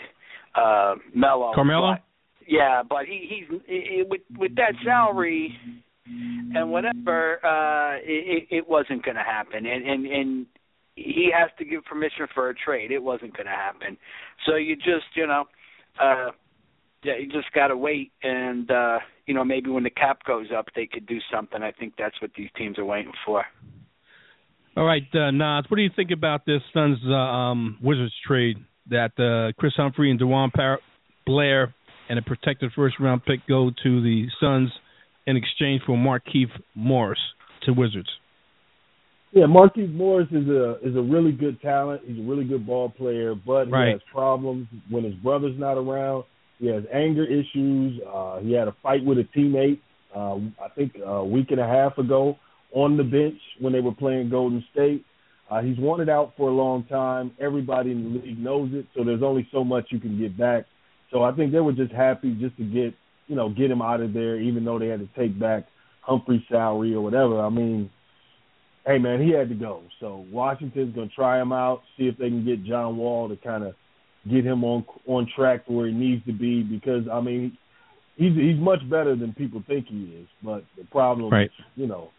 [0.56, 1.52] uh Melo.
[1.54, 1.94] Carmelo.
[1.94, 2.04] But,
[2.48, 5.58] yeah, but he he's he, with with that salary
[6.06, 10.46] and whatever uh it, it wasn't going to happen and and and
[10.96, 12.92] he has to give permission for a trade.
[12.92, 13.98] It wasn't going to happen.
[14.46, 15.46] So you just, you know,
[16.00, 16.32] uh
[17.04, 20.48] yeah, you just got to wait and uh you know, maybe when the cap goes
[20.56, 21.64] up they could do something.
[21.64, 23.46] I think that's what these teams are waiting for.
[24.76, 28.58] All right, uh, Nas, what do you think about this Suns uh, um, Wizards trade
[28.90, 30.80] that uh, Kris Humphrey and DeJuan Par-
[31.28, 31.76] Blair
[32.10, 34.72] and a protected first round pick go to the Suns
[35.28, 37.20] in exchange for Markieff Morris
[37.66, 38.10] to Wizards?
[39.32, 42.02] Yeah, Markieff Morris is a is a really good talent.
[42.08, 43.92] He's a really good ball player, but he right.
[43.92, 46.24] has problems when his brother's not around.
[46.58, 48.02] He has anger issues.
[48.12, 49.80] Uh, he had a fight with a teammate,
[50.16, 52.38] uh, I think a week and a half ago
[52.74, 55.06] on the bench when they were playing Golden State.
[55.50, 57.32] Uh, he's wanted out for a long time.
[57.40, 60.66] Everybody in the league knows it, so there's only so much you can get back.
[61.12, 62.94] So I think they were just happy just to get,
[63.28, 65.66] you know, get him out of there, even though they had to take back
[66.02, 67.40] Humphrey's salary or whatever.
[67.40, 67.90] I mean,
[68.86, 69.84] hey man, he had to go.
[70.00, 73.64] So Washington's gonna try him out, see if they can get John Wall to kind
[73.64, 73.76] of
[74.30, 76.64] get him on on track where he needs to be.
[76.64, 77.58] Because I mean,
[78.16, 80.28] he's he's much better than people think he is.
[80.42, 81.52] But the problem, right.
[81.76, 82.10] you know,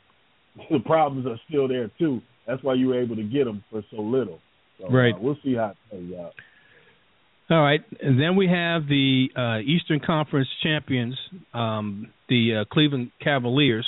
[0.70, 2.20] the problems are still there too.
[2.46, 4.40] That's why you were able to get them for so little.
[4.78, 5.14] So, right.
[5.14, 6.32] Uh, we'll see how it plays out.
[7.50, 11.14] All right, and then we have the uh, Eastern Conference champions,
[11.52, 13.86] um, the uh, Cleveland Cavaliers,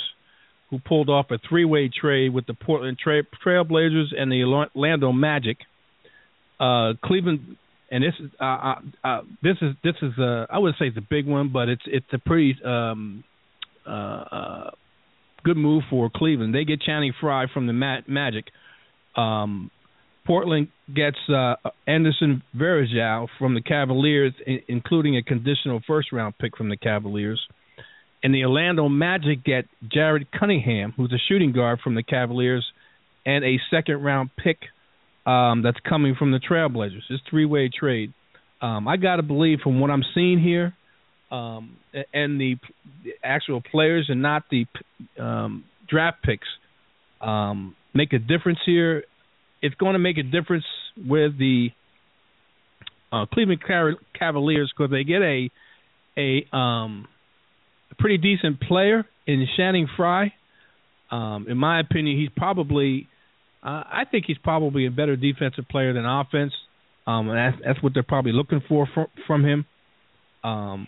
[0.69, 5.57] who pulled off a three-way trade with the Portland Trail Trailblazers and the Orlando Magic.
[6.59, 7.57] Uh, Cleveland,
[7.89, 10.97] and this is uh, uh, uh this is this is uh, I would say it's
[10.97, 13.23] a big one, but it's it's a pretty um,
[15.43, 16.53] good move for Cleveland.
[16.53, 17.73] They get Channing Frye from the
[18.07, 18.45] Magic.
[19.15, 19.71] Um,
[20.25, 21.55] Portland gets uh,
[21.87, 27.41] Anderson Varejao from the Cavaliers, I- including a conditional first round pick from the Cavaliers.
[28.23, 32.65] And the Orlando Magic get Jared Cunningham, who's a shooting guard from the Cavaliers,
[33.25, 34.57] and a second round pick
[35.25, 37.03] um, that's coming from the Trailblazers.
[37.09, 38.13] This three way trade.
[38.61, 40.73] Um, I got to believe from what I'm seeing here,
[41.31, 41.77] um,
[42.13, 42.55] and the,
[43.03, 44.65] the actual players and not the
[45.19, 46.47] um, draft picks
[47.21, 49.03] um, make a difference here.
[49.61, 50.65] It's going to make a difference
[50.97, 51.69] with the
[53.11, 53.61] uh, Cleveland
[54.17, 55.49] Cavaliers because they get a
[56.17, 57.07] a, um,
[57.91, 60.33] a pretty decent player in Channing Frye.
[61.11, 63.07] Um, in my opinion, he's probably.
[63.63, 66.53] Uh, I think he's probably a better defensive player than offense.
[67.07, 69.65] Um, and that's, that's what they're probably looking for from, from him.
[70.43, 70.87] Um,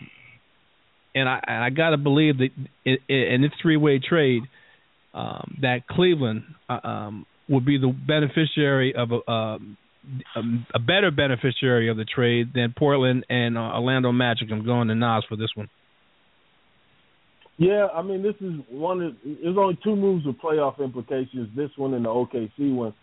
[1.14, 2.50] and I, I got to believe that
[2.84, 4.42] in, this three-way trade,
[5.12, 9.76] um, that Cleveland uh, um, would be the beneficiary of a, um,
[10.36, 10.40] a,
[10.76, 14.48] a better beneficiary of the trade than Portland and uh, Orlando Magic.
[14.50, 15.68] I'm going to Nas for this one.
[17.58, 19.02] Yeah, I mean, this is one.
[19.02, 21.50] Of, there's only two moves with playoff implications.
[21.54, 22.94] This one and the OKC one.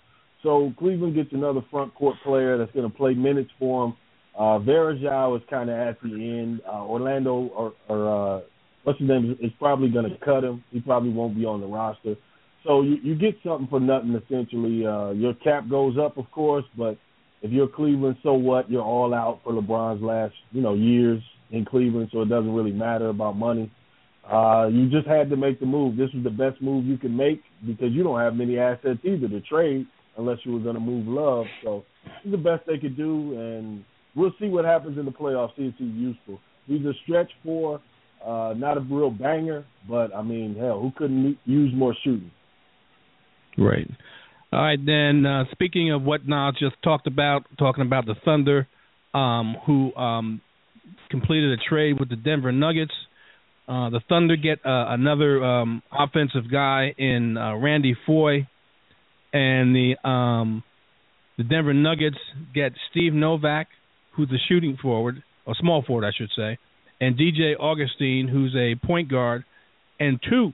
[0.42, 3.98] So Cleveland gets another front court player that's going to play minutes for them.
[4.38, 6.62] Uh, Varejao is kind of at the end.
[6.68, 8.42] Uh, Orlando or, or uh,
[8.84, 10.64] what's his name is probably going to cut him.
[10.72, 12.16] He probably won't be on the roster.
[12.64, 14.86] So you, you get something for nothing essentially.
[14.86, 16.98] Uh, your cap goes up, of course, but
[17.42, 18.70] if you're Cleveland, so what?
[18.70, 21.22] You're all out for LeBron's last you know years
[21.52, 23.72] in Cleveland, so it doesn't really matter about money.
[24.30, 25.96] Uh, you just had to make the move.
[25.96, 29.28] This was the best move you could make because you don't have many assets either
[29.30, 31.46] to trade unless you were going to move Love.
[31.64, 33.86] So it's the best they could do, and
[34.18, 35.56] we'll see what happens in the playoffs.
[35.56, 36.40] See if he's useful.
[36.66, 37.80] He's a stretch four,
[38.26, 42.32] uh, not a real banger, but I mean, hell, who couldn't use more shooting?
[43.58, 43.90] Right.
[44.52, 45.26] All right, then.
[45.26, 48.68] Uh, speaking of what Nas just talked about, talking about the Thunder,
[49.14, 50.42] um, who um,
[51.10, 52.94] completed a trade with the Denver Nuggets.
[53.68, 58.48] Uh, the Thunder get uh, another um, offensive guy in uh, Randy Foye,
[59.34, 60.64] and the um,
[61.38, 62.18] the Denver Nuggets
[62.54, 63.68] get Steve Novak,
[64.18, 66.58] who's a shooting forward, a small forward, I should say,
[67.00, 69.46] and DJ Augustin, who's a point guard,
[70.00, 70.54] and two,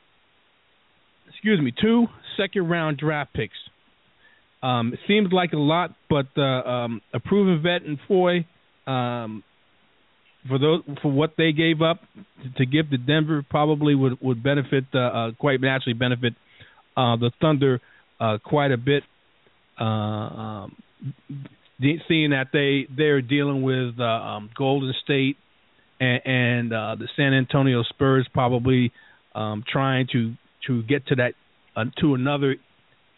[1.30, 3.56] excuse me, two second round draft picks.
[4.62, 8.46] Um, it seems like a lot, but uh, um, a proven vet in Foye,
[8.88, 9.44] um,
[10.48, 12.02] for those for what they gave up
[12.44, 16.34] to, to give to Denver, probably would would benefit uh, uh, quite naturally benefit
[16.96, 17.82] uh, the Thunder
[18.20, 19.04] uh, quite a bit.
[21.84, 25.38] Um, seeing that they they're dealing with uh, um, Golden State
[26.00, 28.92] and, and uh, the San Antonio Spurs, probably
[29.36, 30.34] um, trying to
[30.68, 31.34] to get to that
[31.76, 32.56] uh, to another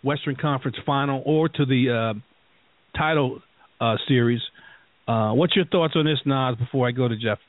[0.04, 3.42] Western Conference Final or to the uh, title
[3.80, 4.42] uh, series.
[5.08, 6.56] Uh, what's your thoughts on this, Nas?
[6.58, 7.40] Before I go to Jeff.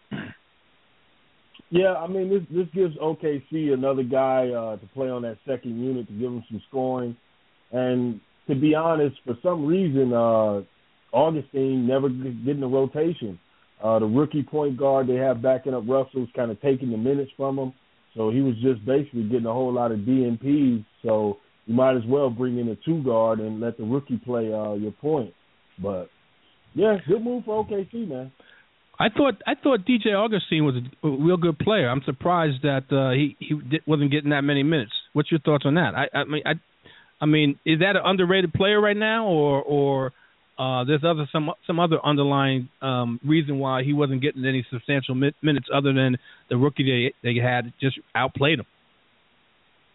[1.71, 5.83] Yeah, I mean this this gives OKC another guy uh, to play on that second
[5.83, 7.17] unit to give them some scoring,
[7.73, 10.63] and to be honest, for some reason, uh,
[11.13, 13.39] Augustin never getting a rotation.
[13.83, 17.31] Uh, the rookie point guard they have backing up Russell's kind of taking the minutes
[17.37, 17.73] from him,
[18.17, 20.85] so he was just basically getting a whole lot of DNPs.
[21.03, 24.53] So you might as well bring in a two guard and let the rookie play
[24.53, 25.35] uh, your point.
[25.83, 26.09] But
[26.75, 28.33] yeah, good move for OKC, man.
[28.99, 31.89] I thought I thought DJ Augustin was a real good player.
[31.91, 34.93] I'm surprised that uh, he he wasn't getting that many minutes.
[35.13, 35.93] What's your thoughts on that?
[35.95, 36.53] I I mean I
[37.21, 40.13] I mean is that an underrated player right now or or
[40.59, 45.15] uh, there's other some some other underlying um, reason why he wasn't getting any substantial
[45.15, 46.17] mi- minutes other than
[46.49, 48.67] the rookie they they had just outplayed him.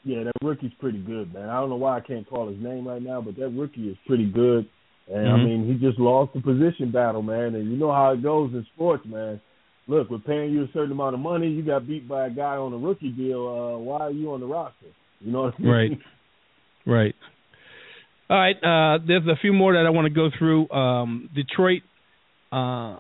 [0.04, 1.50] Yeah, that rookie's pretty good, man.
[1.50, 3.98] I don't know why I can't call his name right now, but that rookie is
[4.08, 4.68] pretty good.
[5.08, 5.42] And mm-hmm.
[5.42, 7.56] I mean, he just lost the position battle, man.
[7.56, 9.42] And you know how it goes in sports, man.
[9.88, 11.50] Look, we're paying you a certain amount of money.
[11.50, 13.48] You got beat by a guy on a rookie deal.
[13.48, 14.86] Uh, why are you on the roster?
[15.20, 15.72] You know what I mean?
[15.72, 15.92] Right.
[16.84, 17.14] Right.
[18.32, 18.56] All right.
[18.56, 20.70] Uh, there's a few more that I want to go through.
[20.70, 21.82] Um, Detroit
[22.50, 22.96] uh,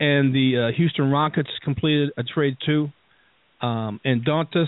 [0.00, 2.88] and the uh, Houston Rockets completed a trade too.
[3.62, 4.66] Um, and Donatas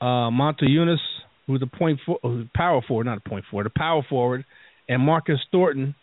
[0.00, 0.98] uh, Motiejunas,
[1.46, 4.44] who's a point for, who's power forward, not a point forward, a power forward,
[4.88, 5.94] and Marcus Thornton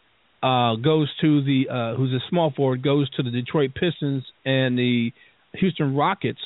[0.41, 4.77] uh, goes to the uh, who's a small forward goes to the Detroit Pistons, and
[4.77, 5.11] the
[5.55, 6.39] Houston Rockets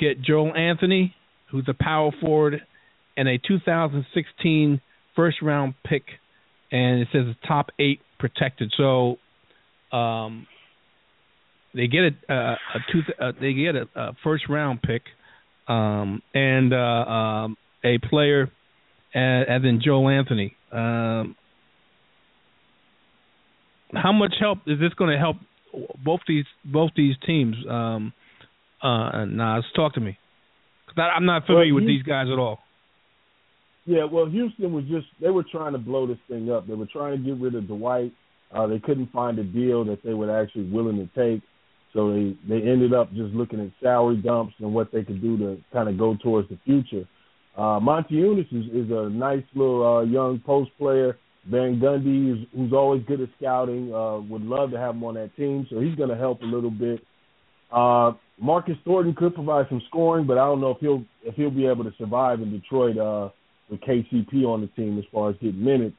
[0.00, 1.14] get Joel Anthony,
[1.52, 2.62] who's a power forward,
[3.16, 4.80] and a 2016
[5.14, 6.04] first round pick,
[6.72, 8.72] and it says top eight protected.
[8.76, 9.16] So.
[9.92, 10.48] Um,
[11.74, 15.02] they get a, a, a two, uh, they get a, a first round pick,
[15.68, 18.44] um, and uh, um, a player,
[19.14, 20.56] as, as in Joel Anthony.
[20.72, 21.36] Um,
[23.92, 25.36] how much help is this going to help
[26.04, 27.56] both these both these teams?
[27.68, 28.12] Um,
[28.82, 30.18] uh, Nas, talk to me,
[30.86, 32.58] because I'm not familiar well, with these guys at all.
[33.86, 36.66] Yeah, well, Houston was just they were trying to blow this thing up.
[36.66, 38.12] They were trying to get rid of Dwight.
[38.54, 41.42] Uh, they couldn't find a deal that they were actually willing to take.
[41.92, 45.36] So they they ended up just looking at salary dumps and what they could do
[45.38, 47.06] to kind of go towards the future.
[47.56, 47.78] Uh,
[48.08, 51.18] Unis is, is a nice little uh, young post player.
[51.46, 55.14] Van Gundy, is, who's always good at scouting, uh, would love to have him on
[55.14, 57.00] that team, so he's going to help a little bit.
[57.70, 61.50] Uh, Marcus Thornton could provide some scoring, but I don't know if he'll if he'll
[61.50, 63.28] be able to survive in Detroit uh,
[63.70, 65.96] with KCP on the team as far as getting minutes.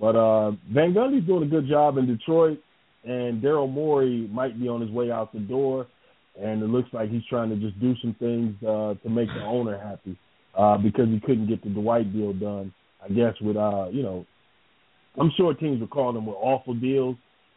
[0.00, 2.58] But uh, Van Gundy's doing a good job in Detroit,
[3.04, 5.86] and Daryl Morey might be on his way out the door,
[6.40, 9.44] and it looks like he's trying to just do some things uh, to make the
[9.44, 10.18] owner happy
[10.56, 12.72] uh, because he couldn't get the Dwight deal done.
[13.02, 14.26] I guess with uh, you know,
[15.20, 17.16] I'm sure teams were calling him with awful deals,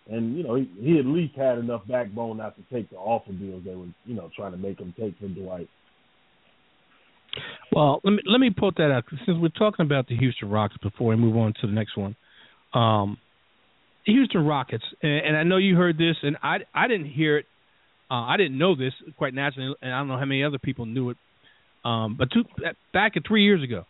[0.10, 3.34] and you know he, he at least had enough backbone not to take the awful
[3.34, 5.70] deals they were you know trying to make him take from Dwight.
[7.72, 10.82] Well, let me let me put that out since we're talking about the Houston Rockets
[10.82, 12.16] before we move on to the next one.
[12.74, 13.18] Um,
[14.06, 17.46] Houston Rockets, and, and I know you heard this, and I I didn't hear it.
[18.10, 20.86] Uh, I didn't know this quite naturally, and I don't know how many other people
[20.86, 21.18] knew it.
[21.84, 22.44] Um, but two,
[22.94, 23.86] back at three years ago,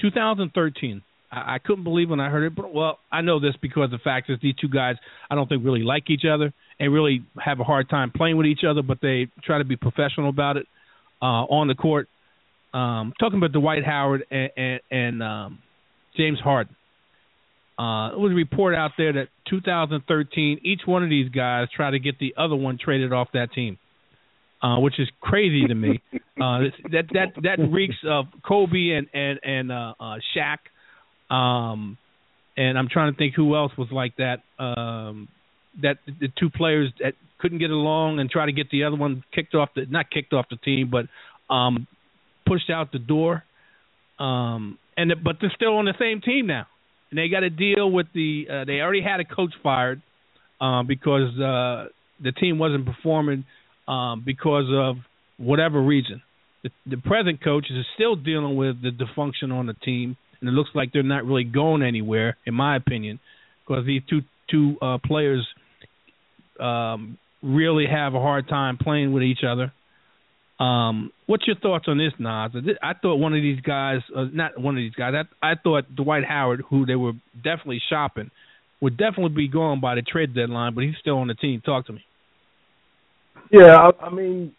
[0.00, 2.54] 2013, I, I couldn't believe when I heard it.
[2.54, 4.96] But well, I know this because the fact is these two guys
[5.30, 8.46] I don't think really like each other and really have a hard time playing with
[8.46, 10.66] each other, but they try to be professional about it
[11.22, 12.08] uh, on the court.
[12.74, 15.58] Um, talking about Dwight Howard and, and, and um,
[16.16, 16.74] James Harden.
[17.78, 21.92] Uh, it was a report out there that 2013, each one of these guys tried
[21.92, 23.78] to get the other one traded off that team,
[24.62, 26.02] uh, which is crazy to me.
[26.34, 30.58] Uh, that that that reeks of Kobe and and and uh, uh, Shaq.
[31.32, 31.96] Um,
[32.56, 34.38] and I'm trying to think who else was like that.
[34.58, 35.28] Um,
[35.80, 39.22] that the two players that couldn't get along and try to get the other one
[39.32, 41.06] kicked off the not kicked off the team, but
[41.54, 41.86] um,
[42.46, 43.44] pushed out the door.
[44.18, 46.66] Um, and but they're still on the same team now,
[47.10, 48.46] and they got to deal with the.
[48.48, 50.02] Uh, they already had a coach fired
[50.60, 51.88] uh, because uh,
[52.22, 53.44] the team wasn't performing
[53.88, 54.96] um, because of
[55.36, 56.22] whatever reason.
[56.62, 60.52] The, the present coach is still dealing with the dysfunction on the team, and it
[60.52, 63.18] looks like they're not really going anywhere, in my opinion,
[63.66, 64.20] because these two
[64.50, 65.46] two uh, players
[66.60, 69.72] um, really have a hard time playing with each other.
[70.60, 72.52] Um, what's your thoughts on this, Nas?
[72.82, 75.94] I thought one of these guys, uh, not one of these guys, I, I thought
[75.94, 78.30] Dwight Howard, who they were definitely shopping,
[78.80, 81.60] would definitely be gone by the trade deadline, but he's still on the team.
[81.60, 82.04] Talk to me.
[83.50, 84.52] Yeah, I, I mean,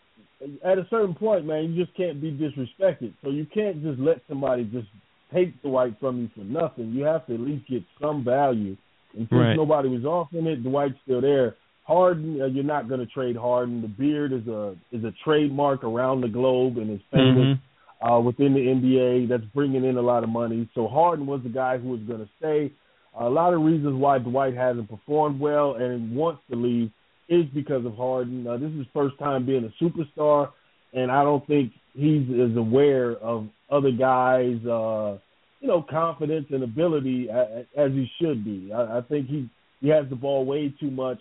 [0.64, 3.14] at a certain point, man, you just can't be disrespected.
[3.24, 4.88] So you can't just let somebody just
[5.34, 6.92] take Dwight from you for nothing.
[6.92, 8.76] You have to at least get some value.
[9.14, 9.56] And since right.
[9.56, 11.56] nobody was offering it, Dwight's still there.
[11.86, 13.82] Harden, uh, you're not going to trade Harden.
[13.82, 18.06] The beard is a is a trademark around the globe and is famous mm-hmm.
[18.06, 19.30] uh, within the NBA.
[19.30, 20.68] That's bringing in a lot of money.
[20.74, 22.72] So Harden was the guy who was going to stay.
[23.18, 26.92] a lot of reasons why Dwight hasn't performed well and wants to leave
[27.30, 28.48] is because of Harden.
[28.48, 30.50] Uh, this is his first time being a superstar,
[30.94, 35.18] and I don't think he's as aware of other guys, uh,
[35.60, 38.72] you know, confidence and ability as, as he should be.
[38.74, 39.50] I, I think he
[39.82, 41.20] he has the ball way too much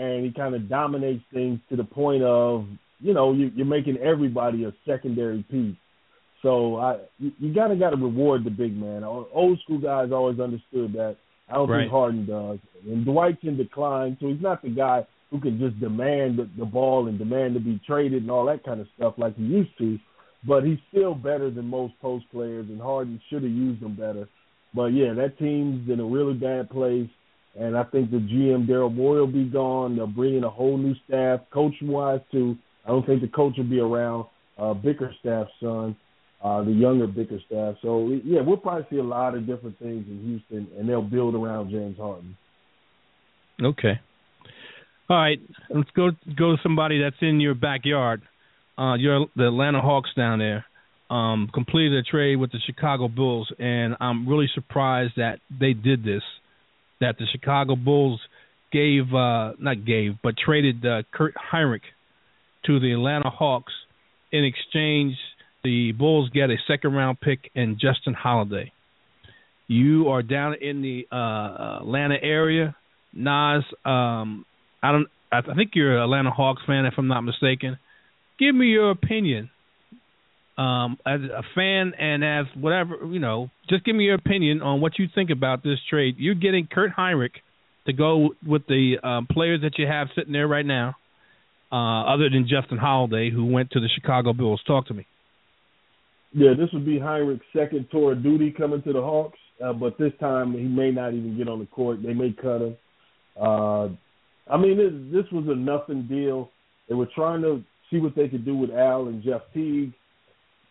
[0.00, 2.66] and he kind of dominates things to the point of
[3.00, 5.76] you know you, you're making everybody a secondary piece.
[6.42, 9.04] So I you, you gotta gotta reward the big man.
[9.04, 11.16] Old school guys always understood that.
[11.48, 11.82] I don't right.
[11.82, 12.58] think Harden does.
[12.86, 16.64] And Dwight's in decline, so he's not the guy who can just demand the, the
[16.64, 19.76] ball and demand to be traded and all that kind of stuff like he used
[19.78, 19.98] to.
[20.46, 24.28] But he's still better than most post players, and Harden should have used him better.
[24.74, 27.10] But yeah, that team's in a really bad place.
[27.58, 29.96] And I think the GM Daryl Morey will be gone.
[29.96, 32.56] They'll bring in a whole new staff, coaching wise too.
[32.84, 34.26] I don't think the coach will be around.
[34.56, 35.96] Uh, Bickerstaff's son,
[36.44, 37.76] uh, the younger Bickerstaff.
[37.82, 41.34] So yeah, we'll probably see a lot of different things in Houston, and they'll build
[41.34, 42.36] around James Harden.
[43.62, 44.00] Okay.
[45.08, 45.40] All right,
[45.74, 48.22] let's go go to somebody that's in your backyard.
[48.78, 50.64] Uh, you're the Atlanta Hawks down there.
[51.10, 56.04] Um, completed a trade with the Chicago Bulls, and I'm really surprised that they did
[56.04, 56.22] this
[57.00, 58.20] that the Chicago Bulls
[58.72, 61.82] gave uh, not gave but traded uh, Kurt Hinrich
[62.66, 63.72] to the Atlanta Hawks
[64.32, 65.16] in exchange.
[65.64, 68.72] The Bulls get a second round pick and Justin Holiday.
[69.66, 72.74] You are down in the uh, Atlanta area,
[73.12, 73.62] Nas.
[73.84, 74.44] Um,
[74.82, 75.06] I don't.
[75.32, 77.78] I think you're an Atlanta Hawks fan, if I'm not mistaken.
[78.38, 79.50] Give me your opinion
[80.60, 84.82] um, as a fan and as whatever you know, just give me your opinion on
[84.82, 86.16] what you think about this trade.
[86.18, 87.36] You're getting Kurt Hinrich
[87.86, 90.96] to go with the um, players that you have sitting there right now,
[91.72, 94.60] uh, other than Justin Holiday, who went to the Chicago Bulls.
[94.66, 95.06] Talk to me.
[96.32, 99.96] Yeah, this would be Hinrich's second tour of duty coming to the Hawks, uh, but
[99.98, 102.02] this time he may not even get on the court.
[102.02, 102.76] They may cut him.
[103.40, 103.84] Uh,
[104.46, 106.50] I mean, this, this was a nothing deal.
[106.88, 109.94] They were trying to see what they could do with Al and Jeff Teague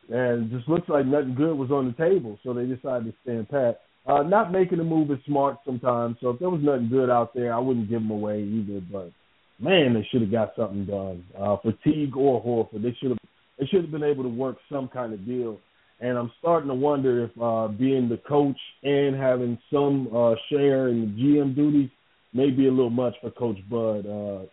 [0.09, 3.49] and just looks like nothing good was on the table, so they decided to stand
[3.49, 3.81] pat.
[4.07, 7.33] Uh, not making a move is smart sometimes, so if there was nothing good out
[7.35, 8.81] there, I wouldn't give them away either.
[8.91, 9.11] But
[9.59, 11.23] man, they should have got something done.
[11.37, 13.19] Uh, for Teague or Horford, they should have
[13.59, 15.59] they should have been able to work some kind of deal.
[15.99, 20.87] And I'm starting to wonder if uh, being the coach and having some uh, share
[20.87, 21.89] in the GM duties
[22.33, 24.05] may be a little much for Coach Bud.
[24.07, 24.45] Uh,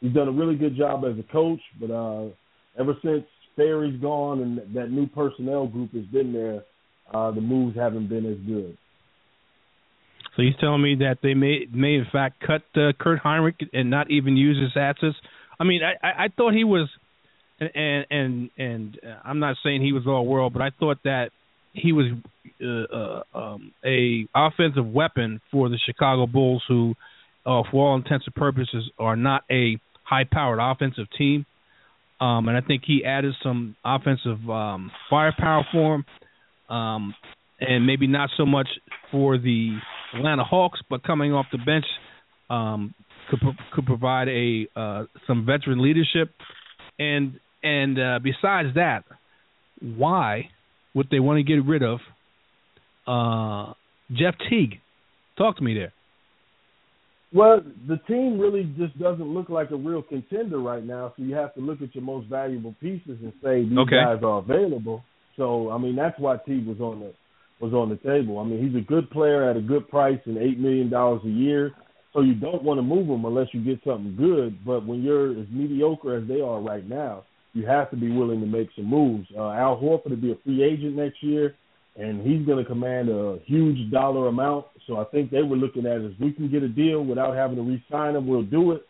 [0.00, 2.26] he's done a really good job as a coach, but uh,
[2.78, 3.24] ever since
[3.58, 6.62] Ferry's gone and that new personnel group has been there,
[7.12, 8.78] uh, the moves haven't been as good.
[10.36, 13.90] So he's telling me that they may may in fact cut uh, Kurt Hinrich and
[13.90, 15.16] not even use his assets.
[15.58, 16.88] I mean, I I, I thought he was,
[17.58, 21.30] and and and I'm not saying he was all world, but I thought that
[21.72, 22.06] he was
[22.62, 26.94] uh, uh, um, a offensive weapon for the Chicago Bulls, who,
[27.44, 31.46] uh, for all intents and purposes, are not a high-powered offensive team.
[32.20, 36.04] Um, and I think he added some offensive um, firepower for him,
[36.74, 37.14] um,
[37.60, 38.68] and maybe not so much
[39.12, 39.78] for the
[40.14, 41.84] Atlanta Hawks, but coming off the bench
[42.50, 42.94] um,
[43.30, 43.40] could
[43.72, 46.30] could provide a uh, some veteran leadership,
[46.98, 49.04] and and uh, besides that,
[49.80, 50.50] why
[50.94, 52.00] would they want to get rid of
[53.06, 53.72] uh,
[54.12, 54.80] Jeff Teague?
[55.36, 55.92] Talk to me there.
[57.32, 61.34] Well, the team really just doesn't look like a real contender right now, so you
[61.34, 64.02] have to look at your most valuable pieces and say these okay.
[64.02, 65.04] guys are available.
[65.36, 67.12] So, I mean, that's why Teague was on the
[67.60, 68.38] was on the table.
[68.38, 71.28] I mean, he's a good player at a good price and eight million dollars a
[71.28, 71.72] year.
[72.12, 74.64] So you don't want to move him unless you get something good.
[74.64, 78.40] But when you're as mediocre as they are right now, you have to be willing
[78.40, 79.26] to make some moves.
[79.36, 81.54] Uh, Al Horford will be a free agent next year,
[81.98, 84.66] and he's going to command a huge dollar amount.
[84.86, 87.34] So I think they were looking at it as we can get a deal without
[87.34, 88.82] having to re-sign him, we'll do it.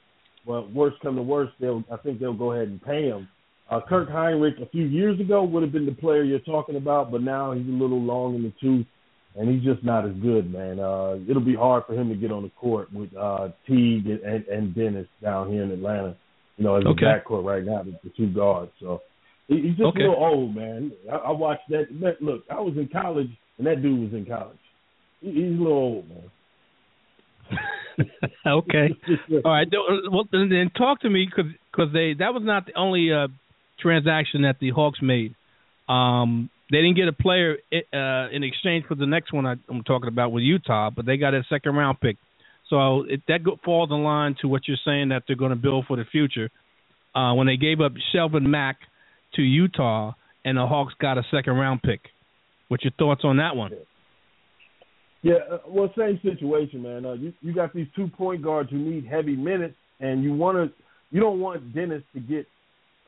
[0.46, 3.28] But worst come to worst, they'll I think they'll go ahead and pay him.
[3.70, 7.10] Uh, Kirk Hinrich a few years ago would have been the player you're talking about,
[7.10, 8.86] but now he's a little long in the tooth,
[9.36, 10.80] and he's just not as good, man.
[10.80, 14.46] Uh, it'll be hard for him to get on the court with uh, Teague and,
[14.46, 16.16] and Dennis down here in Atlanta.
[16.56, 17.04] You know, as okay.
[17.04, 18.72] a backcourt right now, the, the two guards.
[18.80, 19.02] So
[19.48, 20.04] he, he's just okay.
[20.04, 20.92] a little old, man.
[21.10, 21.86] I, I watched that.
[22.20, 24.58] Look, I was in college, and that dude was in college.
[25.20, 26.30] He, he's a little old, man.
[28.46, 28.88] okay.
[29.44, 29.66] All right.
[30.10, 33.28] Well, then talk to me because because they that was not the only uh,
[33.80, 35.34] transaction that the Hawks made.
[35.88, 39.82] Um, they didn't get a player uh, in exchange for the next one I, am
[39.84, 42.16] talking about with Utah, but they got a second round pick.
[42.68, 45.56] So it, that go, falls in line to what you're saying that they're going to
[45.56, 46.50] build for the future.
[47.14, 48.76] Uh, when they gave up Shelvin Mack
[49.34, 50.12] to Utah,
[50.44, 52.00] and the Hawks got a second round pick.
[52.68, 53.72] What's your thoughts on that one?
[55.22, 57.04] Yeah, uh, well, same situation, man.
[57.04, 60.56] Uh, you you got these two point guards who need heavy minutes, and you want
[60.56, 60.72] to
[61.10, 62.46] you don't want Dennis to get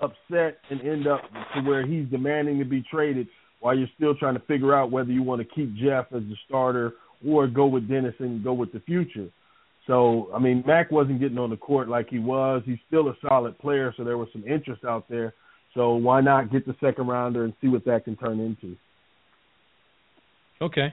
[0.00, 1.20] upset and end up
[1.54, 3.28] to where he's demanding to be traded
[3.60, 6.36] while you're still trying to figure out whether you want to keep Jeff as the
[6.46, 6.94] starter
[7.26, 9.28] or go with Dennis and go with the future.
[9.86, 12.62] So, I mean, Mack wasn't getting on the court like he was.
[12.64, 15.34] He's still a solid player, so there was some interest out there.
[15.74, 18.76] So why not get the second rounder and see what that can turn into?
[20.60, 20.92] Okay.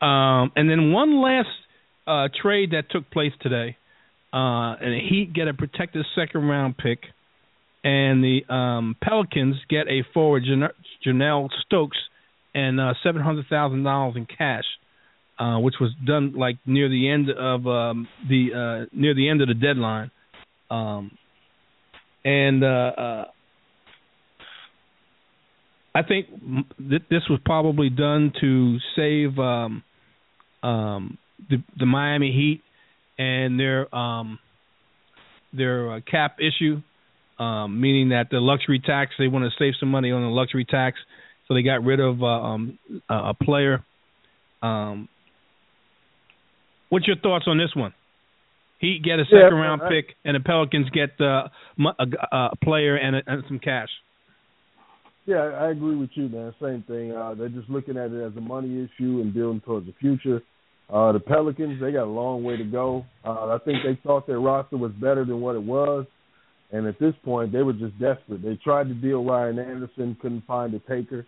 [0.00, 1.48] Um, and then one last
[2.06, 3.76] uh, trade that took place today,
[4.32, 7.00] uh, and the Heat get a protected second round pick–
[7.82, 10.68] and the um, Pelicans get a forward, Jan-
[11.04, 11.96] Jarnell Stokes,
[12.54, 14.64] and uh, seven hundred thousand dollars in cash,
[15.38, 19.40] uh, which was done like near the end of um, the uh, near the end
[19.40, 20.10] of the deadline,
[20.70, 21.16] um,
[22.24, 23.24] and uh, uh,
[25.94, 26.26] I think
[26.78, 29.82] th- this was probably done to save um,
[30.62, 31.18] um,
[31.48, 32.62] the, the Miami Heat
[33.18, 34.38] and their um,
[35.52, 36.80] their uh, cap issue
[37.40, 40.66] um, meaning that the luxury tax they want to save some money on the luxury
[40.66, 40.98] tax,
[41.48, 42.78] so they got rid of uh, um,
[43.08, 43.82] a player.
[44.62, 45.08] Um,
[46.90, 47.94] what's your thoughts on this one?
[48.78, 52.56] He get a second yeah, round I, pick, and the Pelicans get uh, a, a
[52.62, 53.88] player and, a, and some cash.
[55.30, 56.52] Yeah, I agree with you, man.
[56.60, 57.12] Same thing.
[57.12, 60.42] Uh, they're just looking at it as a money issue and building towards the future.
[60.92, 63.06] Uh, the Pelicans, they got a long way to go.
[63.24, 66.04] Uh, I think they thought their roster was better than what it was.
[66.72, 68.42] And at this point, they were just desperate.
[68.42, 71.24] They tried to deal Ryan Anderson, couldn't find a taker.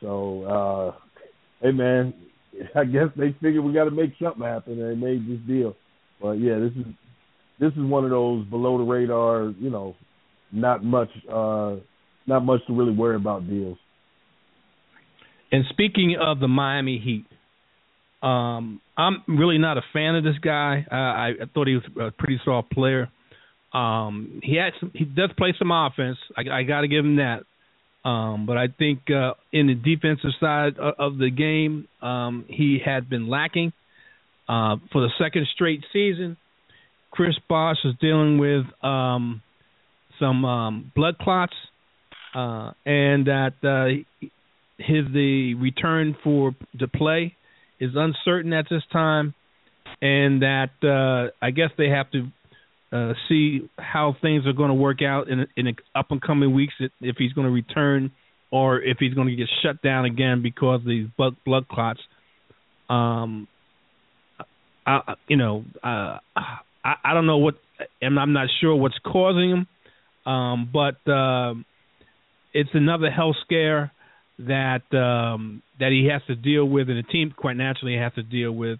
[0.00, 0.98] So, uh,
[1.62, 2.12] hey man,
[2.74, 5.76] I guess they figured we got to make something happen, and they made this deal.
[6.20, 6.92] But yeah, this is
[7.60, 9.94] this is one of those below the radar, you know,
[10.50, 11.76] not much, uh,
[12.26, 13.78] not much to really worry about deals.
[15.52, 17.26] And speaking of the Miami Heat,
[18.26, 20.86] um, I'm really not a fan of this guy.
[20.90, 23.10] Uh, I, I thought he was a pretty soft player.
[23.72, 26.16] Um, he had some, he does play some offense.
[26.36, 27.42] I, I got to give him that.
[28.08, 33.08] Um, but I think uh, in the defensive side of, the game, um, he had
[33.08, 33.72] been lacking
[34.48, 36.36] uh, for the second straight season.
[37.10, 39.40] Chris Bosh is dealing with um,
[40.20, 41.54] some um, blood clots,
[42.34, 44.26] uh, and that uh,
[44.78, 47.34] his the return for to play
[47.80, 49.34] is uncertain at this time,
[50.00, 52.28] and that uh, I guess they have to
[52.92, 56.52] uh, see how things are going to work out in in the up and coming
[56.54, 58.12] weeks if he's going to return
[58.50, 62.00] or if he's going to get shut down again because of these blood blood clots.
[62.88, 63.48] Um,
[64.86, 67.54] I, you know, uh, I, I don't know what,
[68.02, 71.54] and I'm not sure what's causing them, um, but uh,
[72.54, 73.92] it's another health scare
[74.38, 78.22] that um, that he has to deal with, and the team quite naturally has to
[78.22, 78.78] deal with,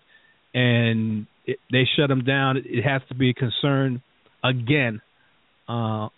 [0.55, 2.57] and it, they shut him down.
[2.57, 4.01] It has to be a concern
[4.43, 5.03] again.
[5.69, 6.09] Uh,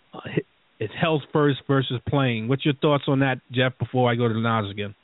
[0.79, 2.47] it's health first versus playing.
[2.47, 3.73] What's your thoughts on that, Jeff?
[3.79, 4.95] Before I go to the Nas again.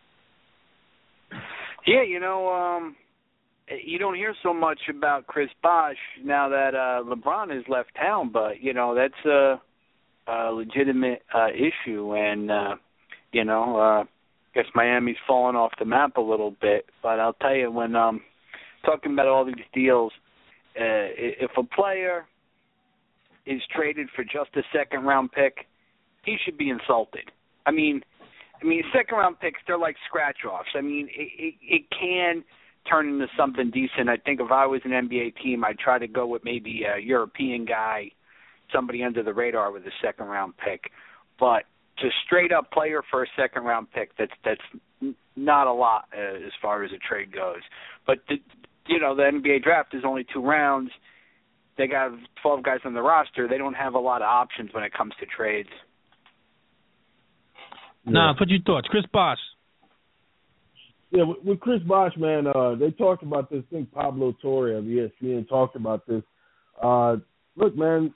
[1.85, 2.95] Yeah, you know, um,
[3.83, 8.29] you don't hear so much about Chris Bosh now that uh LeBron has left town,
[8.31, 9.61] but you know that's a,
[10.27, 12.75] a legitimate uh issue, and uh,
[13.31, 14.07] you know, uh, I
[14.53, 16.85] guess Miami's fallen off the map a little bit.
[17.01, 18.21] But I'll tell you, when um
[18.85, 20.11] talking about all these deals,
[20.75, 22.25] uh, if a player
[23.45, 25.65] is traded for just a second round pick,
[26.23, 27.31] he should be insulted.
[27.65, 28.01] I mean,
[28.61, 30.69] I mean, second round picks they're like scratch offs.
[30.75, 32.43] I mean, it, it, it can
[32.89, 34.09] turn into something decent.
[34.09, 36.99] I think if I was an NBA team, I'd try to go with maybe a
[36.99, 38.11] European guy,
[38.71, 40.91] somebody under the radar with a second round pick.
[41.39, 41.63] But
[41.99, 46.35] to straight up player for a second round pick, that's that's not a lot uh,
[46.45, 47.61] as far as a trade goes.
[48.05, 48.35] But the,
[48.87, 50.91] you know, the NBA draft is only two rounds.
[51.77, 52.11] They got
[52.41, 53.47] 12 guys on the roster.
[53.47, 55.69] They don't have a lot of options when it comes to trades.
[58.05, 59.37] Nas, what you thoughts, Chris Bosh?
[61.09, 63.63] Yeah, with, with Chris Bosh, man, uh, they talked about this.
[63.71, 66.21] I think Pablo Torre of ESPN talked about this.
[66.81, 67.17] Uh,
[67.55, 68.13] look, man,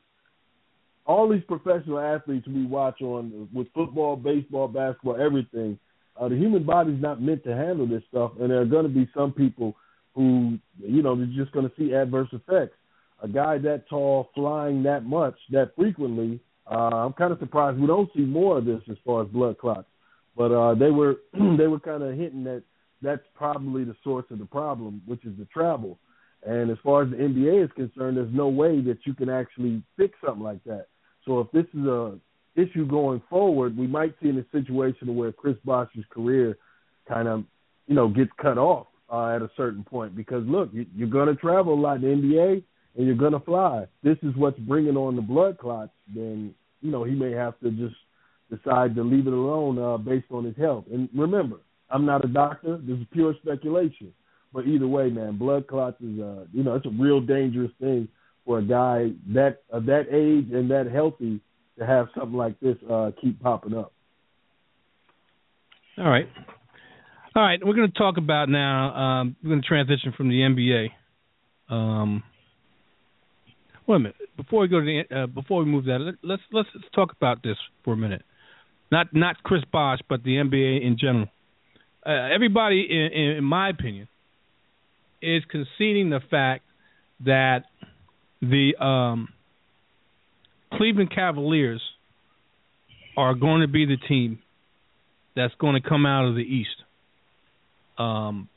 [1.08, 5.80] all these professional athletes we watch on with football, baseball, basketball, everything.
[6.20, 8.90] Uh, the human body's not meant to handle this stuff, and there are going to
[8.90, 9.76] be some people
[10.14, 12.76] who, you know, they're just going to see adverse effects.
[13.24, 16.40] A guy that tall, flying that much, that frequently,
[16.70, 19.58] uh, I'm kind of surprised we don't see more of this as far as blood
[19.58, 19.88] clots.
[20.36, 21.22] But uh, they were
[21.58, 22.64] they were kind of hinting that
[23.02, 25.98] that's probably the source of the problem, which is the travel.
[26.46, 29.82] And as far as the NBA is concerned, there's no way that you can actually
[29.98, 30.88] fix something like that.
[31.28, 32.18] So if this is a
[32.56, 36.58] issue going forward, we might see in a situation where Chris Bosh's career
[37.08, 37.44] kind of,
[37.86, 40.16] you know, gets cut off uh, at a certain point.
[40.16, 42.64] Because look, you, you're going to travel a lot in the NBA,
[42.96, 43.86] and you're going to fly.
[44.02, 45.92] This is what's bringing on the blood clots.
[46.16, 47.96] Then you know he may have to just
[48.50, 50.86] decide to leave it alone uh, based on his health.
[50.92, 51.58] And remember,
[51.90, 52.80] I'm not a doctor.
[52.82, 54.14] This is pure speculation.
[54.54, 58.08] But either way, man, blood clots is uh you know, it's a real dangerous thing
[58.48, 61.40] for a guy that of that age and that healthy
[61.78, 63.94] to have something like this uh keep popping up.
[66.00, 66.28] All right.
[67.36, 68.96] All right, we're going to talk about now.
[68.96, 70.88] Um, we're going to transition from the NBA.
[71.70, 72.24] Um,
[73.86, 74.16] wait a minute.
[74.36, 77.44] Before we go to the, uh, before we move that, let's let's let's talk about
[77.44, 78.24] this for a minute.
[78.92, 81.28] Not not Chris Bosh, but the NBA in general
[82.08, 84.08] uh, everybody, in, in my opinion,
[85.22, 86.64] is conceding the fact
[87.26, 87.66] that
[88.42, 89.30] the um,
[90.74, 91.82] Cleveland Cavaliers
[93.16, 94.40] are going to be the team
[95.36, 96.70] that's going to come out of the East,
[97.98, 98.50] um,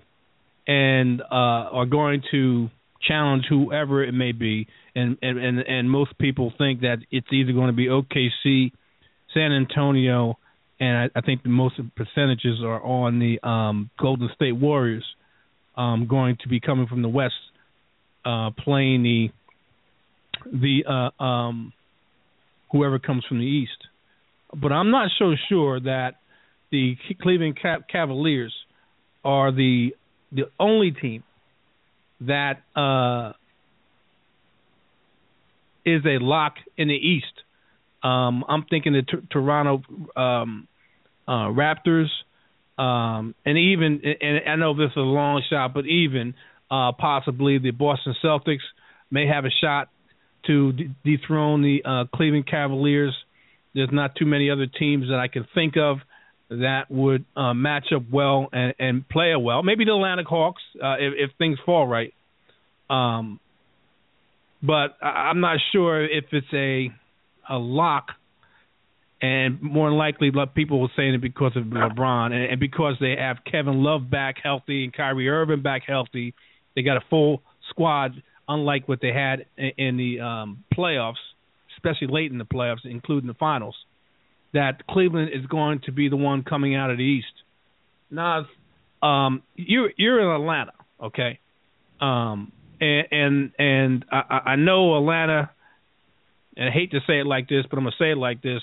[0.67, 2.69] and uh, are going to
[3.07, 4.67] challenge whoever it may be.
[4.95, 8.73] And, and and and most people think that it's either going to be OKC,
[9.33, 10.37] San Antonio,
[10.81, 15.05] and I, I think the most percentages are on the um, Golden State Warriors,
[15.77, 17.35] um, going to be coming from the West,
[18.25, 19.31] uh, playing the
[20.45, 21.73] the uh, um,
[22.71, 23.73] whoever comes from the East.
[24.55, 26.15] But I'm not so sure that
[26.71, 27.59] the Cleveland
[27.91, 28.55] Cavaliers
[29.25, 29.91] are the
[30.33, 31.23] the only team
[32.21, 33.33] that uh,
[35.85, 37.27] is a lock in the East.
[38.03, 39.83] Um, I'm thinking the t- Toronto
[40.17, 40.69] um,
[41.27, 42.09] uh, Raptors,
[42.79, 46.35] um, and even and I know this is a long shot, but even
[46.71, 48.59] uh, possibly the Boston Celtics
[49.11, 49.89] may have a shot
[50.47, 53.15] to de- dethrone the uh, Cleveland Cavaliers.
[53.75, 55.99] There's not too many other teams that I can think of
[56.51, 59.63] that would uh, match up well and, and play well.
[59.63, 62.13] Maybe the Atlantic Hawks uh, if, if things fall right.
[62.89, 63.39] Um,
[64.63, 66.91] but I, I'm not sure if it's a
[67.49, 68.09] a lock
[69.23, 73.17] and more than likely, people were saying it because of LeBron, and, and because they
[73.19, 76.35] have Kevin Love back healthy and Kyrie Irving back healthy,
[76.75, 81.23] they got a full squad unlike what they had in, the um, playoffs,
[81.77, 83.77] especially late in the playoffs, including the finals.
[84.53, 87.27] That Cleveland is going to be the one coming out of the East.
[88.11, 88.47] Now,
[89.01, 91.39] um, you're you're in Atlanta, okay?
[92.01, 95.51] Um, and and, and I, I know Atlanta,
[96.57, 98.63] and I hate to say it like this, but I'm gonna say it like this,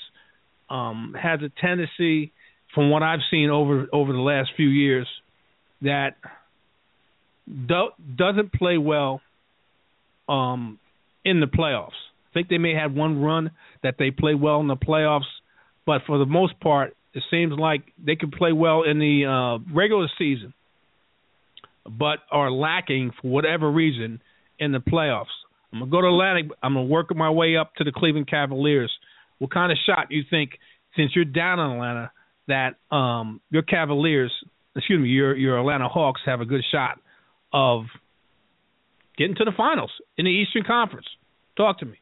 [0.70, 2.34] um, has a tendency,
[2.76, 5.08] from what I've seen over over the last few years,
[5.82, 6.18] that
[7.48, 9.22] do, doesn't play well
[10.28, 10.80] um,
[11.24, 11.90] in the playoffs.
[12.32, 13.52] I think they may have one run
[13.84, 15.22] that they play well in the playoffs,
[15.86, 19.74] but for the most part, it seems like they can play well in the uh,
[19.74, 20.54] regular season,
[21.90, 24.22] but are lacking for whatever reason
[24.60, 25.26] in the playoffs.
[25.74, 26.52] I'm gonna go to Atlantic.
[26.62, 28.92] I'm gonna work my way up to the Cleveland Cavaliers.
[29.40, 30.52] What kind of shot you think,
[30.96, 32.12] since you're down in Atlanta,
[32.48, 34.32] that um, your Cavaliers,
[34.76, 37.00] excuse me, your your Atlanta Hawks have a good shot
[37.52, 37.86] of
[39.18, 41.08] getting to the finals in the Eastern Conference?
[41.56, 42.00] Talk to me.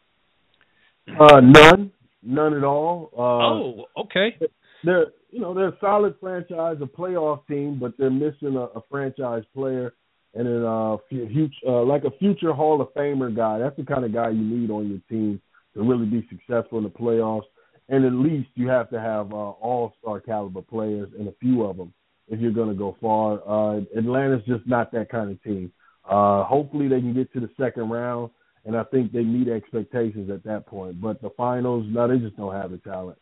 [1.07, 1.91] Uh, none,
[2.23, 3.11] none at all.
[3.17, 4.37] Uh, oh, okay.
[4.83, 8.81] They're you know they're a solid franchise, a playoff team, but they're missing a, a
[8.89, 9.93] franchise player
[10.35, 13.57] and then uh, future, uh, like a future Hall of Famer guy.
[13.57, 15.41] That's the kind of guy you need on your team
[15.73, 17.43] to really be successful in the playoffs.
[17.87, 21.77] And at least you have to have uh, all-star caliber players and a few of
[21.77, 21.93] them
[22.27, 23.39] if you're going to go far.
[23.47, 25.71] Uh, Atlanta's just not that kind of team.
[26.09, 28.29] Uh, hopefully they can get to the second round,
[28.65, 31.01] and I think they meet expectations at that point.
[31.01, 33.17] But the finals, no, they just don't have the talent.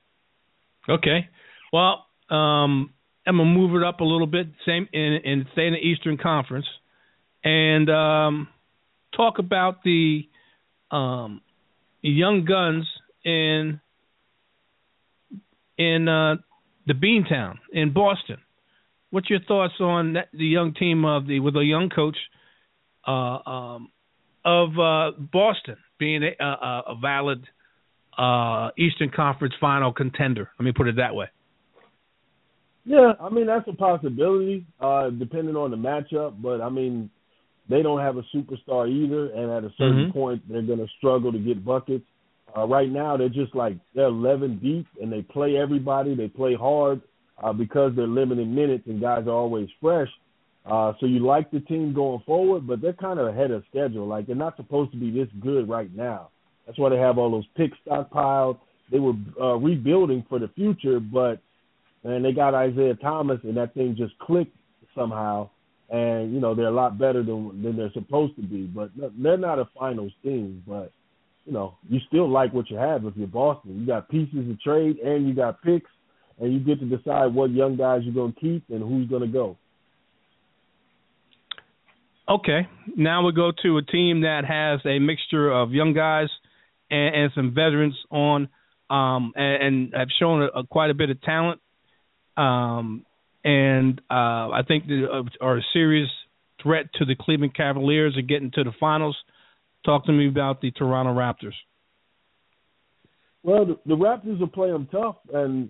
[0.90, 1.30] Okay.
[1.72, 2.94] Well, um,
[3.26, 6.18] I'm gonna move it up a little bit, same in, in stay in the Eastern
[6.18, 6.66] Conference,
[7.44, 8.48] and um,
[9.16, 10.28] talk about the
[10.92, 11.42] um,
[12.02, 12.86] young guns
[13.24, 13.80] in
[15.78, 16.36] in uh,
[16.86, 18.38] the Beantown in Boston.
[19.10, 22.18] What's your thoughts on that, the young team of the with a young coach
[23.08, 23.90] uh, um,
[24.46, 27.44] of uh, Boston being a, a, a valid
[28.18, 30.50] uh, Eastern Conference Final contender?
[30.60, 31.28] Let me put it that way.
[32.86, 36.42] Yeah, I mean that's a possibility, uh, depending on the matchup.
[36.42, 37.10] But I mean,
[37.70, 40.12] they don't have a superstar either, and at a certain mm-hmm.
[40.12, 42.06] point, they're going to struggle to get buckets.
[42.56, 46.14] Uh, right now, they're just like they're 11 deep, and they play everybody.
[46.14, 47.02] They play hard
[47.42, 50.10] uh, because they're limited minutes, and guys are always fresh.
[50.66, 54.08] Uh, so you like the team going forward, but they're kind of ahead of schedule.
[54.08, 56.30] Like they're not supposed to be this good right now.
[56.66, 58.60] That's why they have all those picks stockpiled.
[58.92, 61.42] They were uh, rebuilding for the future, but
[62.04, 64.56] and they got Isaiah Thomas, and that thing just clicked
[64.96, 65.50] somehow.
[65.90, 69.38] And you know they're a lot better than than they're supposed to be, but they're
[69.38, 70.64] not a finals team.
[70.66, 70.92] But
[71.46, 73.82] you know you still like what you have if you're Boston.
[73.82, 75.92] You got pieces to trade, and you got picks,
[76.40, 79.22] and you get to decide what young guys you're going to keep and who's going
[79.22, 79.58] to go.
[82.28, 86.30] Okay, now we go to a team that has a mixture of young guys
[86.90, 88.48] and, and some veterans on,
[88.90, 91.60] um, and, and have shown a, a, quite a bit of talent.
[92.38, 93.06] Um,
[93.44, 95.02] and uh, I think they
[95.42, 96.10] are a serious
[96.62, 99.18] threat to the Cleveland Cavaliers of getting to the finals.
[99.86, 101.56] Talk to me about the Toronto Raptors.
[103.44, 105.70] Well, the, the Raptors will play them tough, and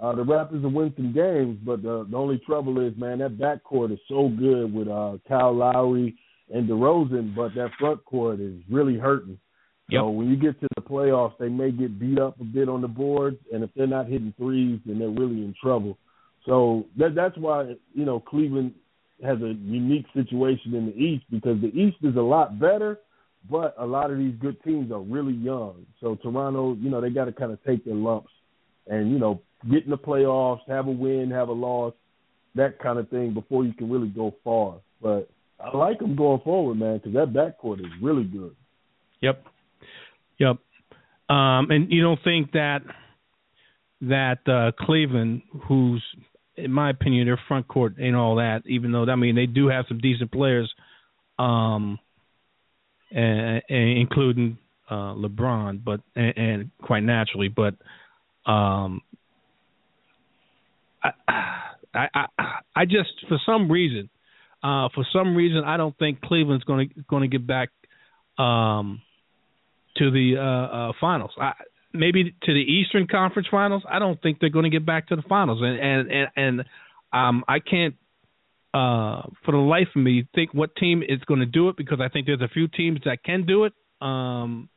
[0.00, 1.58] uh, the Raptors will win some games.
[1.64, 5.54] But the, the only trouble is, man, that backcourt is so good with uh, Kyle
[5.54, 6.16] Lowry
[6.52, 9.38] and DeRozan, but that front court is really hurting.
[9.88, 10.00] Yep.
[10.00, 12.80] So when you get to the playoffs, they may get beat up a bit on
[12.80, 15.98] the boards, and if they're not hitting threes, then they're really in trouble.
[16.46, 18.74] So that that's why you know Cleveland
[19.22, 22.98] has a unique situation in the East because the East is a lot better,
[23.48, 25.86] but a lot of these good teams are really young.
[26.00, 28.30] So Toronto, you know, they got to kind of take their lumps
[28.86, 29.40] and you know
[29.70, 31.94] get in the playoffs, have a win, have a loss,
[32.54, 34.76] that kind of thing before you can really go far.
[35.00, 38.54] But I like them going forward, man, because that backcourt is really good.
[39.20, 39.44] Yep.
[40.38, 40.56] Yep.
[41.28, 42.80] Um, and you don't think that
[44.02, 46.02] that uh, Cleveland, who's
[46.56, 48.62] in my opinion, their front court ain't all that.
[48.66, 50.72] Even though I mean they do have some decent players,
[51.38, 51.98] um,
[53.10, 54.58] and, and including
[54.90, 57.74] uh, LeBron, but and, and quite naturally, but
[58.50, 59.00] um,
[61.94, 62.26] I, I
[62.74, 64.08] I just for some reason,
[64.62, 67.70] uh, for some reason I don't think Cleveland's going to going to get back
[68.38, 69.02] um
[69.96, 71.32] to the uh, uh, finals.
[71.38, 71.52] I,
[71.92, 73.82] maybe to the Eastern Conference Finals.
[73.88, 76.60] I don't think they're going to get back to the finals, and and and, and
[77.12, 77.94] um, I can't
[78.74, 82.00] uh, for the life of me think what team is going to do it because
[82.00, 84.70] I think there's a few teams that can do it, um,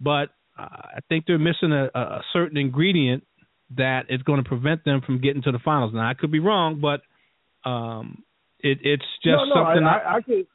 [0.00, 3.24] but I think they're missing a, a certain ingredient
[3.76, 5.92] that is going to prevent them from getting to the finals.
[5.94, 7.02] Now I could be wrong, but
[7.68, 8.22] um,
[8.58, 9.84] it, it's just no, no, something.
[9.84, 10.46] I, I, I could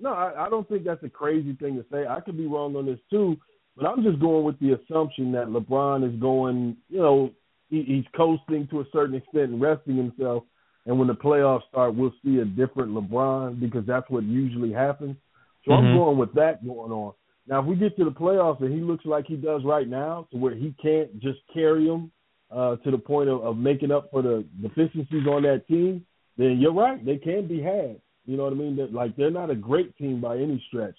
[0.00, 2.06] no, I, I don't think that's a crazy thing to say.
[2.06, 3.36] I could be wrong on this too,
[3.76, 7.30] but I'm just going with the assumption that LeBron is going, you know,
[7.68, 10.44] he, he's coasting to a certain extent and resting himself.
[10.86, 15.16] And when the playoffs start, we'll see a different LeBron because that's what usually happens.
[15.64, 15.86] So mm-hmm.
[15.86, 17.14] I'm going with that going on.
[17.46, 20.28] Now, if we get to the playoffs and he looks like he does right now,
[20.30, 22.10] to where he can't just carry them
[22.50, 26.04] uh, to the point of, of making up for the deficiencies on that team,
[26.36, 27.04] then you're right.
[27.04, 28.00] They can be had.
[28.24, 28.76] You know what I mean?
[28.76, 30.94] That like they're not a great team by any stretch.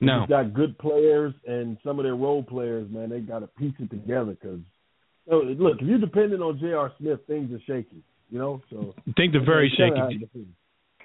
[0.00, 3.10] No, They've got good players and some of their role players, man.
[3.10, 4.58] They got to piece it together because
[5.26, 6.92] you know, look, if you're dependent on J.R.
[6.98, 8.02] Smith, things are shaky.
[8.30, 10.26] You know, so things are very shaky.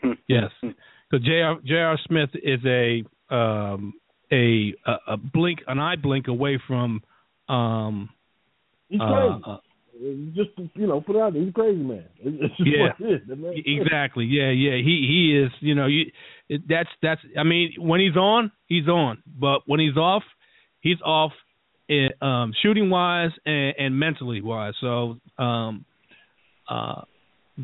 [0.28, 1.58] yes, because J.R.
[1.64, 2.00] J.R.
[2.08, 3.93] Smith is a um,
[4.32, 4.74] a,
[5.08, 7.02] a blink, an eye blink away from.
[7.50, 8.10] Um,
[8.89, 9.02] He's.
[9.02, 9.58] Uh, uh,
[10.36, 11.41] just you know, put it out there.
[11.41, 12.06] He's a crazy man.
[12.60, 13.54] Yeah, what it is, man.
[13.56, 14.26] exactly.
[14.26, 14.76] Yeah, yeah.
[14.76, 15.52] He he is.
[15.60, 16.06] You know, you
[16.68, 17.22] that's that's.
[17.38, 19.22] I mean, when he's on, he's on.
[19.26, 20.24] But when he's off,
[20.82, 21.32] he's off.
[21.89, 24.74] In, eh, um, shooting wise and, and mentally wise.
[24.82, 25.86] So, um,
[26.70, 27.04] uh,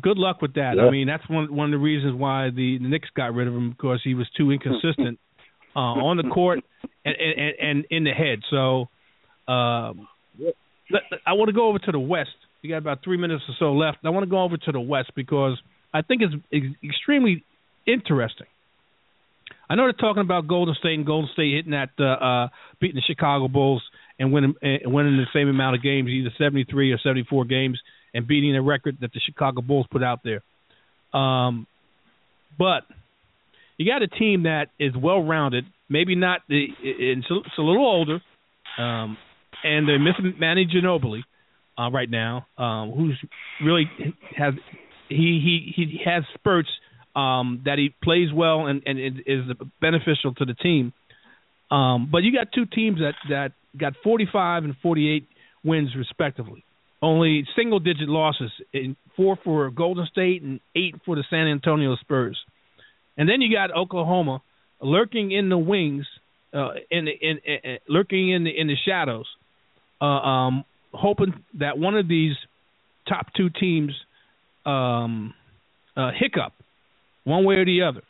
[0.00, 0.74] good luck with that.
[0.76, 0.84] Yeah.
[0.84, 3.54] I mean, that's one one of the reasons why the, the Knicks got rid of
[3.54, 5.18] him because he was too inconsistent
[5.76, 6.60] uh, on the court
[7.04, 8.40] and, and and in the head.
[8.50, 8.88] So,
[9.52, 10.08] um,
[11.26, 12.30] I want to go over to the West.
[12.62, 13.98] We got about three minutes or so left.
[14.04, 15.60] I want to go over to the West because
[15.92, 17.44] I think it's extremely
[17.86, 18.46] interesting.
[19.68, 22.48] I know they're talking about Golden State and Golden State hitting that uh, uh,
[22.80, 23.82] beating the Chicago Bulls
[24.18, 27.80] and winning and winning the same amount of games, either 73 or 74 games,
[28.12, 30.42] and beating the record that the Chicago Bulls put out there.
[31.18, 31.66] Um,
[32.58, 32.82] but
[33.76, 35.64] you got a team that is well rounded.
[35.88, 38.20] Maybe not the it's a, little older.
[38.78, 39.16] Um,
[39.64, 41.22] and they miss Manny Ginobili
[41.78, 43.18] uh, right now, um, who's
[43.62, 43.90] really
[44.36, 44.54] has
[45.08, 46.68] he he he has spurts
[47.16, 49.44] um, that he plays well and and is
[49.80, 50.92] beneficial to the team.
[51.70, 55.26] Um, but you got two teams that that got 45 and 48
[55.64, 56.64] wins respectively.
[57.02, 61.96] Only single digit losses in four for Golden State and eight for the San Antonio
[61.96, 62.38] Spurs.
[63.16, 64.42] And then you got Oklahoma
[64.80, 66.06] lurking in the wings,
[66.52, 69.26] uh, in, in, in lurking in the in the shadows,
[70.04, 72.34] uh, um, hoping that one of these
[73.08, 73.92] top two teams
[74.66, 75.34] um,
[75.96, 76.52] uh, hiccup
[77.24, 78.02] one way or the other,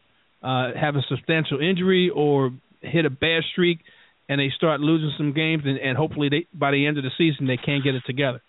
[0.42, 3.78] uh, have a substantial injury or hit a bad streak,
[4.28, 7.10] and they start losing some games, and, and hopefully they, by the end of the
[7.16, 8.42] season they can't get it together.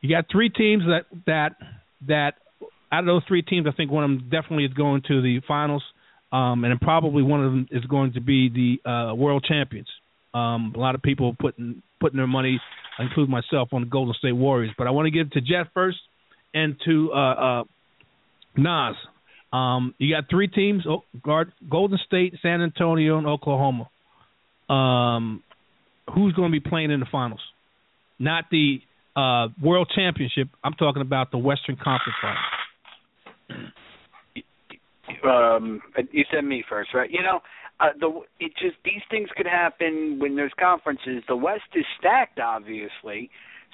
[0.00, 1.56] You got three teams that that
[2.08, 2.34] that
[2.90, 5.40] out of those three teams, I think one of them definitely is going to the
[5.46, 5.82] finals,
[6.32, 8.48] um, and probably one of them is going to be
[8.84, 9.88] the uh, world champions.
[10.34, 12.60] Um, a lot of people putting putting their money,
[12.98, 14.72] include myself, on the Golden State Warriors.
[14.76, 15.98] But I want to give it to Jeff first
[16.54, 17.64] and to uh, uh,
[18.56, 18.96] Nas.
[19.52, 20.84] Um, you got three teams:
[21.22, 23.88] guard, Golden State, San Antonio, and Oklahoma.
[24.72, 25.42] Um,
[26.14, 27.40] who's going to be playing in the finals?
[28.18, 28.80] Not the
[29.16, 30.48] uh, World Championship.
[30.64, 33.72] I'm talking about the Western Conference Finals.
[35.24, 35.80] Um,
[36.10, 37.10] you said me first, right?
[37.10, 37.40] You know,
[37.82, 41.22] uh, the it just these things could happen when there's conferences.
[41.26, 43.30] The West is stacked, obviously,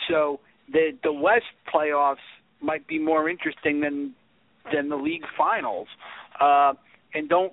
[0.09, 0.41] so
[0.73, 2.17] the the West playoffs
[2.61, 4.15] might be more interesting than
[4.73, 5.89] than the league finals.
[6.41, 6.73] Uh,
[7.15, 7.53] and don't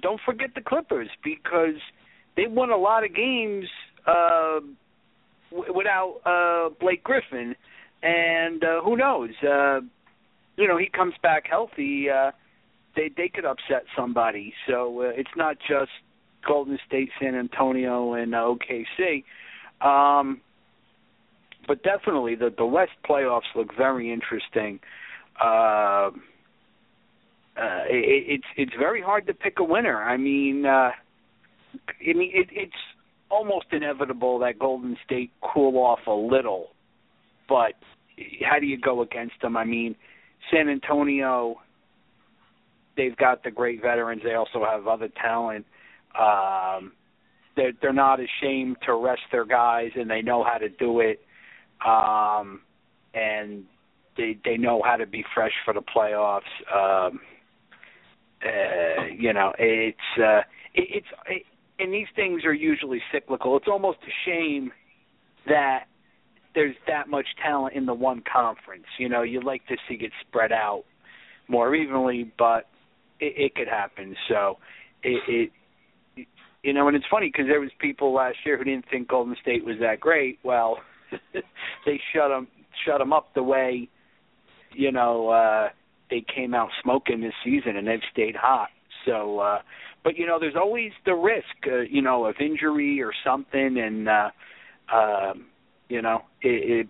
[0.00, 1.80] don't forget the Clippers because
[2.36, 3.66] they won a lot of games
[4.06, 4.60] uh,
[5.50, 7.54] w- without uh, Blake Griffin,
[8.02, 9.30] and uh, who knows?
[9.42, 9.80] Uh,
[10.56, 12.08] you know, he comes back healthy.
[12.08, 12.30] Uh,
[12.96, 14.52] they they could upset somebody.
[14.66, 15.90] So uh, it's not just
[16.46, 19.24] Golden State, San Antonio, and uh, OKC.
[19.80, 20.40] Um,
[21.66, 24.80] but definitely the the West playoffs look very interesting.
[25.42, 26.10] Uh,
[27.56, 30.02] uh, it, it's it's very hard to pick a winner.
[30.02, 32.72] I mean, uh, I mean it, it's
[33.30, 36.68] almost inevitable that Golden State cool off a little,
[37.48, 37.74] but
[38.44, 39.56] how do you go against them?
[39.56, 39.96] I mean,
[40.50, 41.56] San Antonio
[42.96, 44.22] they've got the great veterans.
[44.24, 45.66] They also have other talent.
[46.18, 46.92] Um,
[47.56, 51.20] they're they're not ashamed to rest their guys, and they know how to do it.
[51.86, 52.62] Um,
[53.14, 53.64] and
[54.16, 56.40] they they know how to be fresh for the playoffs.
[56.74, 57.20] Um,
[58.44, 60.40] uh, you know, it's uh,
[60.74, 61.42] it, it's it,
[61.78, 63.56] and these things are usually cyclical.
[63.56, 64.70] It's almost a shame
[65.46, 65.84] that
[66.54, 68.84] there's that much talent in the one conference.
[68.98, 70.84] You know, you'd like to see it spread out
[71.48, 72.66] more evenly, but
[73.22, 74.16] it, it could happen.
[74.28, 74.58] So
[75.02, 75.50] it,
[76.16, 76.26] it
[76.62, 79.36] you know, and it's funny because there was people last year who didn't think Golden
[79.40, 80.38] State was that great.
[80.44, 80.78] Well,
[81.32, 82.48] they shut them
[82.86, 83.88] shut them up the way
[84.72, 85.68] you know uh
[86.12, 88.68] they came out smoking this season, and they've stayed hot.
[89.06, 89.58] So, uh,
[90.04, 94.08] but you know, there's always the risk, uh, you know, of injury or something, and
[94.08, 94.30] uh,
[94.94, 95.46] um,
[95.88, 96.88] you know, it, it,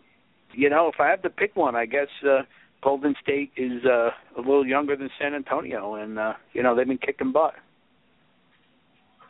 [0.55, 2.43] you know, if I have to pick one, I guess uh,
[2.83, 6.87] Golden State is uh, a little younger than San Antonio, and uh, you know, they've
[6.87, 7.55] been kicking butt.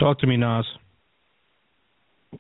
[0.01, 0.65] Talk to me, Nas.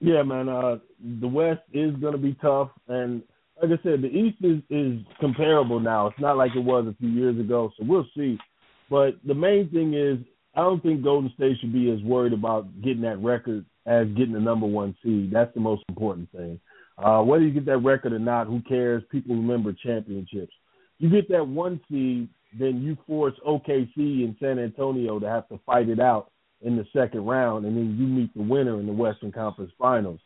[0.00, 0.48] Yeah, man.
[0.48, 0.76] Uh,
[1.20, 3.22] the West is going to be tough, and
[3.60, 6.08] like I said, the East is is comparable now.
[6.08, 8.38] It's not like it was a few years ago, so we'll see.
[8.90, 10.18] But the main thing is,
[10.54, 14.32] I don't think Golden State should be as worried about getting that record as getting
[14.32, 15.30] the number one seed.
[15.32, 16.58] That's the most important thing.
[16.98, 19.02] Uh, whether you get that record or not, who cares?
[19.10, 20.52] People remember championships.
[21.02, 25.58] You get that one seed, then you force OKC and San Antonio to have to
[25.66, 26.30] fight it out
[26.60, 30.20] in the second round, and then you meet the winner in the Western Conference Finals.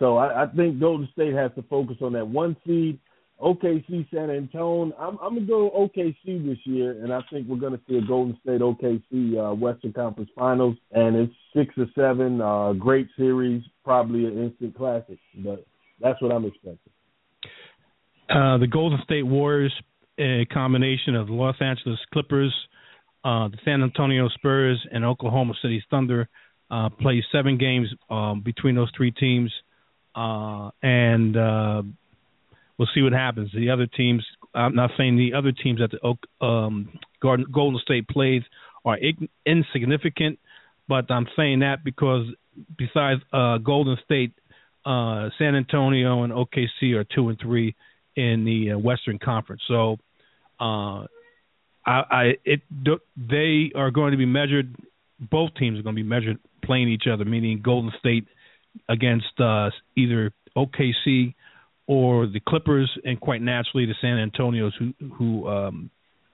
[0.00, 2.98] So I, I think Golden State has to focus on that one seed.
[3.40, 4.92] OKC San Antonio.
[4.98, 8.36] I'm, I'm gonna go OKC this year, and I think we're gonna see a Golden
[8.42, 12.40] State OKC uh, Western Conference Finals, and it's six or seven.
[12.40, 15.64] Uh, great series, probably an instant classic, but
[16.00, 16.92] that's what I'm expecting.
[18.28, 19.72] Uh, the Golden State Warriors,
[20.18, 22.54] a combination of the Los Angeles Clippers,
[23.24, 26.28] uh, the San Antonio Spurs, and Oklahoma City Thunder,
[26.70, 29.52] uh, play seven games um, between those three teams,
[30.14, 31.82] uh, and uh,
[32.78, 33.50] we'll see what happens.
[33.54, 38.42] The other teams, I'm not saying the other teams that the um, Golden State plays
[38.84, 38.98] are
[39.44, 40.38] insignificant,
[40.88, 42.26] but I'm saying that because
[42.78, 44.32] besides uh, Golden State,
[44.84, 47.74] uh, San Antonio and OKC are two and three
[48.14, 49.62] in the uh, Western Conference.
[49.68, 49.98] So,
[50.60, 51.06] uh,
[51.84, 52.62] I, I it
[53.16, 54.74] they are going to be measured.
[55.18, 58.26] Both teams are going to be measured playing each other, meaning Golden State
[58.88, 61.34] against uh, either OKC
[61.86, 65.90] or the Clippers, and quite naturally the San Antonios, who who um,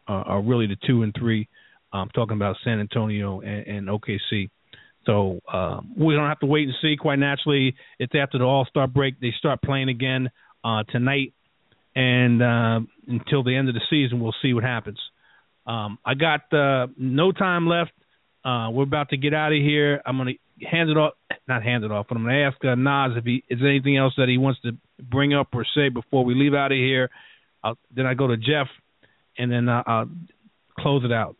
[0.06, 1.48] are really the two and three.
[1.92, 4.48] I'm talking about San Antonio and, and OKC.
[5.04, 6.96] So um, we don't have to wait and see.
[6.96, 9.20] Quite naturally, it's after the All Star break.
[9.20, 10.30] They start playing again
[10.64, 11.34] uh, tonight,
[11.94, 14.98] and uh, until the end of the season, we'll see what happens.
[15.66, 17.92] Um, I got uh, no time left.
[18.44, 20.02] Uh, we're about to get out of here.
[20.04, 21.14] I'm going to hand it off,
[21.46, 23.96] not hand it off, but I'm going to ask uh, Nas if he is anything
[23.96, 27.10] else that he wants to bring up or say before we leave out of here.
[27.62, 28.66] I'll, then I go to Jeff,
[29.38, 30.10] and then uh, I'll
[30.78, 31.36] close it out.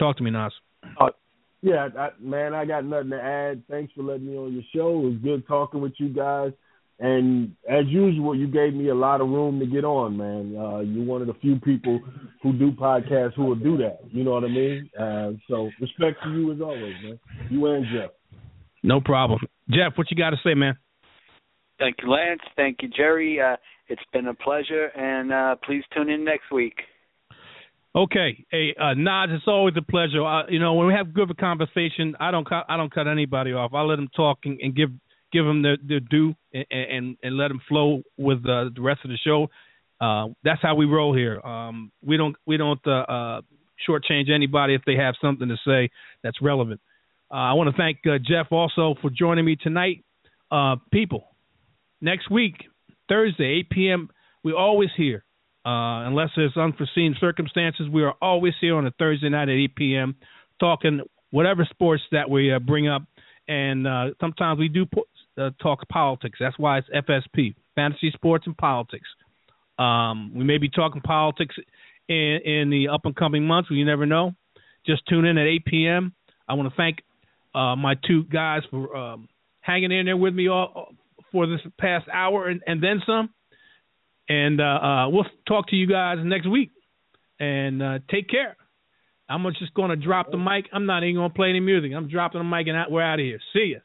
[0.00, 0.52] Talk to me, Nas.
[1.00, 1.10] Uh,
[1.62, 3.62] yeah, I, man, I got nothing to add.
[3.70, 4.98] Thanks for letting me on your show.
[4.98, 6.52] It was good talking with you guys.
[7.00, 10.56] And as usual, you gave me a lot of room to get on, man.
[10.56, 12.00] Uh, you're one of the few people
[12.42, 13.98] who do podcasts who will do that.
[14.12, 14.90] You know what I mean?
[14.98, 17.18] Uh, so respect to you as always, man.
[17.50, 18.10] You and Jeff.
[18.82, 19.40] No problem.
[19.70, 20.76] Jeff, what you got to say, man?
[21.78, 22.42] Thank you, Lance.
[22.54, 23.40] Thank you, Jerry.
[23.40, 23.56] Uh,
[23.88, 26.76] it's been a pleasure, and uh, please tune in next week.
[27.96, 30.24] Okay, hey uh, Nas, it's always a pleasure.
[30.24, 33.52] Uh, you know, when we have good conversation, I don't cut, I don't cut anybody
[33.52, 33.72] off.
[33.72, 34.90] I let them talk and, and give
[35.34, 39.00] give them their, their due and, and, and let them flow with uh, the rest
[39.04, 39.48] of the show.
[40.00, 41.40] Uh, that's how we roll here.
[41.40, 43.40] Um, we don't we don't uh, uh,
[43.88, 45.90] shortchange anybody if they have something to say
[46.22, 46.80] that's relevant.
[47.30, 50.04] Uh, I want to thank uh, Jeff also for joining me tonight.
[50.50, 51.24] Uh, people,
[52.00, 52.54] next week,
[53.08, 54.10] Thursday, 8 p.m.,
[54.44, 55.24] we're always here.
[55.66, 60.14] Unless there's unforeseen circumstances, we are always here on a Thursday night at 8 p.m.
[60.60, 63.02] talking whatever sports that we bring up.
[63.48, 64.86] And uh, sometimes we do
[65.38, 66.38] uh, talk politics.
[66.40, 69.06] That's why it's FSP, fantasy sports and politics.
[69.78, 71.56] Um, we may be talking politics
[72.08, 73.70] in, in the up and coming months.
[73.70, 74.32] You never know.
[74.86, 76.14] Just tune in at 8 p.m.
[76.48, 76.98] I want to thank
[77.54, 79.28] uh, my two guys for um,
[79.60, 80.94] hanging in there with me all
[81.32, 83.30] for this past hour and, and then some.
[84.28, 86.70] And uh, uh, we'll talk to you guys next week.
[87.40, 88.56] And uh, take care.
[89.28, 90.66] I'm just going to drop the mic.
[90.72, 91.92] I'm not even going to play any music.
[91.96, 93.40] I'm dropping the mic and we're out of here.
[93.52, 93.78] See ya.